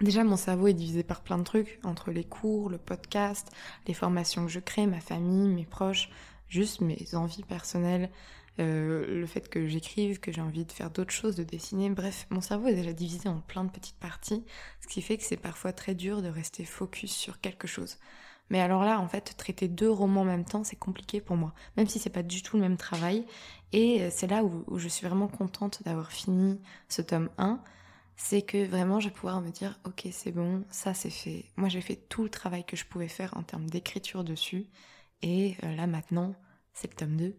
Déjà, 0.00 0.22
mon 0.22 0.36
cerveau 0.36 0.68
est 0.68 0.74
divisé 0.74 1.02
par 1.02 1.22
plein 1.22 1.38
de 1.38 1.42
trucs, 1.42 1.80
entre 1.82 2.12
les 2.12 2.22
cours, 2.22 2.70
le 2.70 2.78
podcast, 2.78 3.50
les 3.88 3.94
formations 3.94 4.46
que 4.46 4.52
je 4.52 4.60
crée, 4.60 4.86
ma 4.86 5.00
famille, 5.00 5.48
mes 5.48 5.66
proches, 5.66 6.08
juste 6.48 6.80
mes 6.80 7.14
envies 7.14 7.42
personnelles, 7.42 8.08
euh, 8.60 9.20
le 9.20 9.26
fait 9.26 9.48
que 9.48 9.66
j'écrive, 9.66 10.20
que 10.20 10.30
j'ai 10.30 10.40
envie 10.40 10.64
de 10.64 10.70
faire 10.70 10.90
d'autres 10.90 11.12
choses, 11.12 11.34
de 11.34 11.42
dessiner. 11.42 11.90
Bref, 11.90 12.28
mon 12.30 12.40
cerveau 12.40 12.68
est 12.68 12.76
déjà 12.76 12.92
divisé 12.92 13.28
en 13.28 13.40
plein 13.40 13.64
de 13.64 13.70
petites 13.70 13.98
parties, 13.98 14.44
ce 14.80 14.86
qui 14.86 15.02
fait 15.02 15.16
que 15.16 15.24
c'est 15.24 15.36
parfois 15.36 15.72
très 15.72 15.96
dur 15.96 16.22
de 16.22 16.28
rester 16.28 16.64
focus 16.64 17.12
sur 17.12 17.40
quelque 17.40 17.66
chose. 17.66 17.98
Mais 18.50 18.60
alors 18.60 18.84
là, 18.84 19.00
en 19.00 19.08
fait, 19.08 19.34
traiter 19.36 19.66
deux 19.66 19.90
romans 19.90 20.20
en 20.20 20.24
même 20.24 20.44
temps, 20.44 20.62
c'est 20.62 20.76
compliqué 20.76 21.20
pour 21.20 21.36
moi, 21.36 21.52
même 21.76 21.88
si 21.88 21.98
c'est 21.98 22.08
pas 22.08 22.22
du 22.22 22.42
tout 22.42 22.56
le 22.56 22.62
même 22.62 22.76
travail. 22.76 23.26
Et 23.72 24.02
euh, 24.02 24.10
c'est 24.12 24.28
là 24.28 24.44
où, 24.44 24.64
où, 24.68 24.78
je 24.78 24.88
suis 24.88 25.06
vraiment 25.06 25.28
contente 25.28 25.82
d'avoir 25.82 26.12
fini 26.12 26.60
ce 26.88 27.02
tome 27.02 27.30
1 27.36 27.60
c'est 28.20 28.42
que 28.42 28.66
vraiment 28.66 28.98
je 28.98 29.08
vais 29.08 29.14
pouvoir 29.14 29.40
me 29.40 29.50
dire 29.50 29.78
ok 29.84 30.08
c'est 30.10 30.32
bon, 30.32 30.64
ça 30.70 30.92
c'est 30.92 31.08
fait. 31.08 31.46
Moi 31.56 31.68
j'ai 31.68 31.80
fait 31.80 31.96
tout 31.96 32.24
le 32.24 32.28
travail 32.28 32.64
que 32.64 32.76
je 32.76 32.84
pouvais 32.84 33.08
faire 33.08 33.34
en 33.36 33.44
termes 33.44 33.70
d'écriture 33.70 34.24
dessus 34.24 34.66
et 35.22 35.56
euh, 35.62 35.74
là 35.76 35.86
maintenant 35.86 36.34
c'est 36.74 36.90
le 36.90 36.96
tome 36.96 37.16
2. 37.16 37.36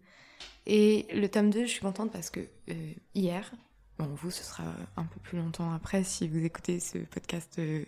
Et 0.67 1.05
le 1.13 1.27
tome 1.27 1.49
2 1.49 1.65
je 1.65 1.69
suis 1.69 1.81
contente 1.81 2.11
parce 2.11 2.29
que 2.29 2.39
euh, 2.69 2.93
hier, 3.13 3.51
bon 3.99 4.07
vous 4.15 4.31
ce 4.31 4.41
sera 4.41 4.63
un 4.95 5.03
peu 5.03 5.19
plus 5.19 5.37
longtemps 5.37 5.71
après 5.73 6.05
si 6.05 6.29
vous 6.29 6.43
écoutez 6.43 6.79
ce 6.79 6.97
podcast 6.99 7.59
euh, 7.59 7.83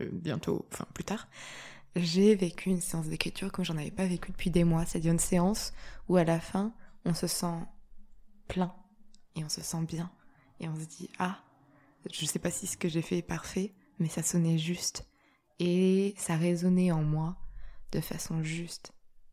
bientôt, 0.00 0.66
enfin 0.72 0.86
plus 0.94 1.04
tard, 1.04 1.26
j'ai 1.96 2.36
vécu 2.36 2.70
une 2.70 2.80
séance 2.80 3.08
d'écriture 3.08 3.50
comme 3.50 3.64
j'en 3.64 3.76
avais 3.76 3.90
pas 3.90 4.06
vécu 4.06 4.30
depuis 4.30 4.50
des 4.50 4.62
mois. 4.62 4.86
C'est-à-dire 4.86 5.12
une 5.12 5.18
séance 5.18 5.72
où 6.08 6.16
à 6.16 6.22
la 6.22 6.38
fin 6.38 6.72
on 7.04 7.12
se 7.12 7.26
sent 7.26 7.58
plein 8.46 8.72
et 9.34 9.42
on 9.42 9.48
se 9.48 9.62
sent 9.62 9.82
bien 9.82 10.12
et 10.60 10.68
on 10.68 10.76
se 10.76 10.84
dit 10.84 11.10
ah 11.18 11.40
je 12.12 12.26
sais 12.26 12.38
pas 12.38 12.50
si 12.50 12.66
ce 12.66 12.76
que 12.76 12.88
j'ai 12.88 13.02
fait 13.02 13.18
est 13.18 13.22
parfait, 13.22 13.74
mais 13.98 14.08
ça 14.08 14.22
sonnait 14.22 14.58
juste. 14.58 15.06
Et 15.58 16.14
ça 16.16 16.36
résonnait 16.36 16.92
en 16.92 17.02
moi 17.02 17.36
de 17.92 18.00
façon 18.00 18.42
juste. 18.42 18.92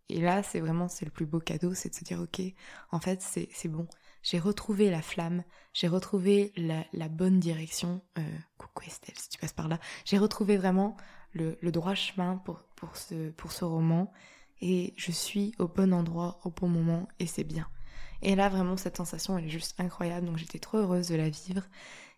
Et 0.09 0.21
là, 0.21 0.43
c'est 0.43 0.59
vraiment, 0.59 0.87
c'est 0.87 1.05
le 1.05 1.11
plus 1.11 1.25
beau 1.25 1.39
cadeau, 1.39 1.73
c'est 1.73 1.89
de 1.89 1.95
se 1.95 2.03
dire, 2.03 2.21
ok, 2.21 2.41
en 2.91 2.99
fait, 2.99 3.21
c'est 3.21 3.67
bon. 3.67 3.87
J'ai 4.21 4.39
retrouvé 4.39 4.89
la 4.89 5.01
flamme, 5.01 5.43
j'ai 5.73 5.87
retrouvé 5.87 6.51
la, 6.57 7.09
bonne 7.09 7.39
direction. 7.39 8.01
Euh, 8.17 8.21
coucou 8.57 8.85
Estelle, 8.85 9.17
si 9.17 9.29
tu 9.29 9.39
passes 9.39 9.53
par 9.53 9.67
là. 9.67 9.79
J'ai 10.03 10.17
retrouvé 10.17 10.57
vraiment 10.57 10.97
le, 11.33 11.57
droit 11.71 11.95
chemin 11.95 12.37
pour, 12.37 12.63
pour, 12.75 12.97
ce, 12.97 13.29
pour 13.31 13.51
ce 13.51 13.65
roman. 13.65 14.11
Et 14.61 14.93
je 14.95 15.11
suis 15.11 15.53
au 15.59 15.67
bon 15.67 15.93
endroit, 15.93 16.39
au 16.43 16.49
bon 16.49 16.67
moment, 16.67 17.07
et 17.19 17.27
c'est 17.27 17.43
bien. 17.43 17.67
Et 18.21 18.35
là, 18.35 18.49
vraiment, 18.49 18.77
cette 18.77 18.97
sensation, 18.97 19.37
elle 19.37 19.45
est 19.45 19.49
juste 19.49 19.79
incroyable. 19.79 20.25
Donc, 20.25 20.37
j'étais 20.37 20.59
trop 20.59 20.77
heureuse 20.77 21.07
de 21.07 21.15
la 21.15 21.29
vivre. 21.29 21.63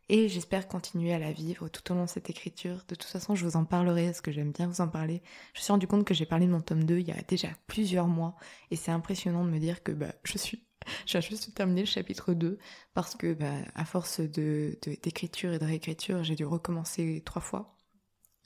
Et 0.10 0.30
j'espère 0.30 0.70
continuer 0.70 1.14
à 1.14 1.20
la 1.20 1.34
vivre 1.34 1.68
tout 1.68 1.92
au 1.92 1.96
long 1.96 2.06
de 2.06 2.10
cette 2.10 2.30
écriture. 2.30 2.86
De 2.88 2.96
toute 2.96 3.10
façon, 3.10 3.36
je 3.36 3.46
vous 3.46 3.58
en 3.58 3.66
parlerai 3.66 4.06
parce 4.06 4.22
que 4.22 4.32
j'aime 4.32 4.52
bien 4.54 4.68
vous 4.68 4.80
en 4.80 4.88
parler. 4.88 5.22
Je 5.54 5.60
me 5.60 5.64
suis 5.64 5.72
rendu 5.74 5.88
compte 5.88 6.06
que 6.06 6.14
j'ai 6.14 6.26
parlé 6.26 6.46
de 6.46 6.52
mon 6.52 6.62
tome 6.62 6.86
2 6.86 7.00
il 7.00 7.08
y 7.08 7.12
a 7.12 7.22
déjà 7.28 7.50
plusieurs 7.68 8.08
mois. 8.08 8.36
Et 8.72 8.78
c'est 8.78 8.92
impressionnant 8.92 9.44
de 9.44 9.50
me 9.50 9.60
dire 9.60 9.84
que 9.84 9.92
bah, 9.92 10.14
je 10.24 10.38
suis 10.38 10.64
j'ai 11.06 11.22
juste 11.22 11.54
terminé 11.54 11.82
le 11.82 11.88
chapitre 11.88 12.34
2 12.34 12.58
parce 12.94 13.16
que 13.16 13.34
bah, 13.34 13.54
à 13.76 13.86
force 13.86 14.22
d'écriture 14.22 15.54
et 15.54 15.60
de 15.60 15.66
réécriture, 15.66 16.24
j'ai 16.24 16.36
dû 16.36 16.46
recommencer 16.46 17.22
trois 17.26 17.42
fois. 17.42 17.76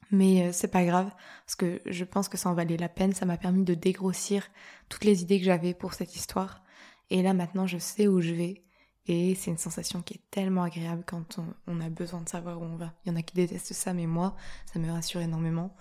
Mais 0.10 0.48
euh, 0.48 0.52
c'est 0.52 0.68
pas 0.68 0.84
grave 0.84 1.12
parce 1.46 1.56
que 1.56 1.80
je 1.86 2.04
pense 2.04 2.28
que 2.28 2.38
ça 2.38 2.50
en 2.50 2.54
valait 2.54 2.78
la 2.78 2.90
peine. 2.90 3.14
Ça 3.14 3.26
m'a 3.26 3.38
permis 3.38 3.64
de 3.64 3.76
dégrossir 3.76 4.48
toutes 4.90 5.04
les 5.04 5.22
idées 5.22 5.40
que 5.40 5.46
j'avais 5.46 5.74
pour 5.74 5.94
cette 5.94 6.16
histoire. 6.16 6.64
Et 7.10 7.22
là 7.22 7.34
maintenant, 7.34 7.68
je 7.68 7.78
sais 7.78 8.08
où 8.08 8.20
je 8.20 8.34
vais. 8.34 8.64
Et 9.08 9.36
c'est 9.36 9.52
une 9.52 9.58
sensation 9.58 10.02
qui 10.02 10.16
est 10.16 10.22
tellement 10.30 10.64
agréable 10.64 11.04
quand 11.06 11.40
on, 11.68 11.82
a 11.82 11.90
besoin 11.90 12.22
de 12.22 12.30
savoir 12.30 12.62
où 12.62 12.66
on 12.66 12.76
va. 12.76 12.94
Il 13.04 13.10
y 13.10 13.12
en 13.12 13.16
a 13.16 13.24
qui 13.24 13.34
détestent 13.34 13.74
ça, 13.74 13.94
mais 13.94 14.06
moi, 14.06 14.36
ça 14.72 14.80
me 14.80 14.92
rassure 14.92 15.22
énormément. 15.22 15.76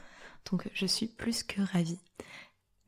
Donc 0.51 0.69
je 0.73 0.87
suis 0.87 1.07
plus 1.07 1.43
que 1.43 1.61
ravie. 1.61 1.99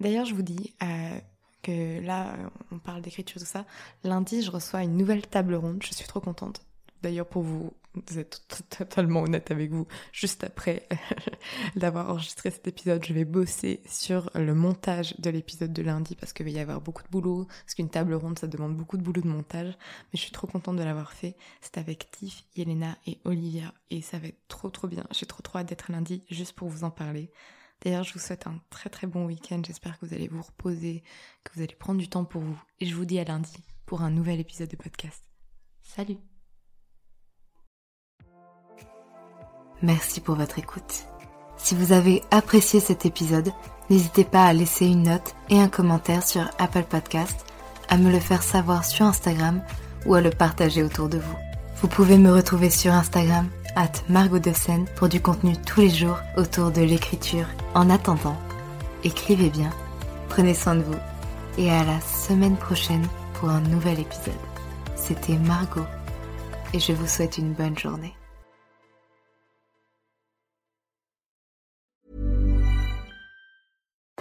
D'ailleurs, 0.00 0.24
je 0.24 0.34
vous 0.34 0.42
dis 0.42 0.74
euh, 0.82 1.18
que 1.62 2.00
là, 2.00 2.36
on 2.70 2.78
parle 2.78 3.02
d'écriture, 3.02 3.40
tout 3.40 3.46
ça. 3.46 3.66
Lundi, 4.04 4.42
je 4.42 4.50
reçois 4.50 4.82
une 4.82 4.96
nouvelle 4.96 5.26
table 5.26 5.54
ronde. 5.54 5.82
Je 5.82 5.92
suis 5.92 6.06
trop 6.06 6.20
contente. 6.20 6.64
D'ailleurs, 7.02 7.26
pour 7.26 7.42
vous 7.42 7.60
vous 7.60 7.72
êtes 8.16 8.42
totalement 8.70 9.22
honnête 9.22 9.50
avec 9.50 9.70
vous. 9.70 9.86
Juste 10.12 10.44
après 10.44 10.88
d'avoir 11.76 12.10
enregistré 12.10 12.50
cet 12.50 12.66
épisode, 12.66 13.04
je 13.04 13.12
vais 13.12 13.24
bosser 13.24 13.82
sur 13.86 14.30
le 14.34 14.54
montage 14.54 15.18
de 15.18 15.30
l'épisode 15.30 15.72
de 15.72 15.82
lundi 15.82 16.16
parce 16.16 16.32
qu'il 16.32 16.46
va 16.46 16.52
y 16.52 16.58
avoir 16.58 16.80
beaucoup 16.80 17.02
de 17.02 17.08
boulot. 17.08 17.46
Parce 17.64 17.74
qu'une 17.74 17.90
table 17.90 18.14
ronde, 18.14 18.38
ça 18.38 18.46
demande 18.46 18.76
beaucoup 18.76 18.96
de 18.96 19.02
boulot 19.02 19.20
de 19.20 19.28
montage. 19.28 19.68
Mais 19.68 20.16
je 20.16 20.20
suis 20.20 20.30
trop 20.30 20.46
contente 20.46 20.76
de 20.76 20.82
l'avoir 20.82 21.12
fait. 21.12 21.36
C'est 21.60 21.78
avec 21.78 22.10
Tiff, 22.10 22.44
Yelena 22.56 22.96
et 23.06 23.18
Olivia. 23.24 23.74
Et 23.90 24.00
ça 24.02 24.18
va 24.18 24.28
être 24.28 24.48
trop 24.48 24.70
trop 24.70 24.88
bien. 24.88 25.04
J'ai 25.10 25.26
trop 25.26 25.42
trop 25.42 25.58
hâte 25.58 25.68
d'être 25.68 25.92
lundi 25.92 26.24
juste 26.30 26.52
pour 26.54 26.68
vous 26.68 26.84
en 26.84 26.90
parler. 26.90 27.30
D'ailleurs, 27.82 28.04
je 28.04 28.14
vous 28.14 28.20
souhaite 28.20 28.46
un 28.46 28.60
très 28.70 28.90
très 28.90 29.06
bon 29.06 29.26
week-end. 29.26 29.60
J'espère 29.66 29.98
que 29.98 30.06
vous 30.06 30.14
allez 30.14 30.28
vous 30.28 30.42
reposer, 30.42 31.02
que 31.44 31.52
vous 31.54 31.62
allez 31.62 31.74
prendre 31.74 32.00
du 32.00 32.08
temps 32.08 32.24
pour 32.24 32.42
vous. 32.42 32.60
Et 32.80 32.86
je 32.86 32.94
vous 32.94 33.04
dis 33.04 33.18
à 33.18 33.24
lundi 33.24 33.62
pour 33.86 34.02
un 34.02 34.10
nouvel 34.10 34.40
épisode 34.40 34.68
de 34.68 34.76
podcast. 34.76 35.24
Salut 35.82 36.31
Merci 39.82 40.20
pour 40.20 40.36
votre 40.36 40.58
écoute. 40.58 41.06
Si 41.56 41.74
vous 41.74 41.92
avez 41.92 42.22
apprécié 42.30 42.80
cet 42.80 43.06
épisode, 43.06 43.52
n'hésitez 43.90 44.24
pas 44.24 44.44
à 44.44 44.52
laisser 44.52 44.86
une 44.86 45.04
note 45.04 45.34
et 45.48 45.60
un 45.60 45.68
commentaire 45.68 46.26
sur 46.26 46.48
Apple 46.58 46.84
Podcast, 46.84 47.44
à 47.88 47.96
me 47.98 48.10
le 48.10 48.20
faire 48.20 48.42
savoir 48.42 48.84
sur 48.84 49.06
Instagram 49.06 49.62
ou 50.06 50.14
à 50.14 50.20
le 50.20 50.30
partager 50.30 50.82
autour 50.82 51.08
de 51.08 51.18
vous. 51.18 51.36
Vous 51.80 51.88
pouvez 51.88 52.16
me 52.16 52.32
retrouver 52.32 52.70
sur 52.70 52.92
Instagram 52.92 53.48
at 53.74 53.92
Margot 54.08 54.38
pour 54.96 55.08
du 55.08 55.20
contenu 55.20 55.54
tous 55.66 55.80
les 55.80 55.90
jours 55.90 56.18
autour 56.36 56.70
de 56.70 56.82
l'écriture. 56.82 57.46
En 57.74 57.90
attendant, 57.90 58.36
écrivez 59.02 59.50
bien, 59.50 59.70
prenez 60.28 60.54
soin 60.54 60.76
de 60.76 60.82
vous 60.82 60.98
et 61.58 61.70
à 61.70 61.84
la 61.84 62.00
semaine 62.00 62.56
prochaine 62.56 63.06
pour 63.34 63.48
un 63.48 63.60
nouvel 63.60 64.00
épisode. 64.00 64.34
C'était 64.94 65.36
Margot 65.38 65.86
et 66.72 66.78
je 66.78 66.92
vous 66.92 67.06
souhaite 67.06 67.38
une 67.38 67.52
bonne 67.52 67.78
journée. 67.78 68.14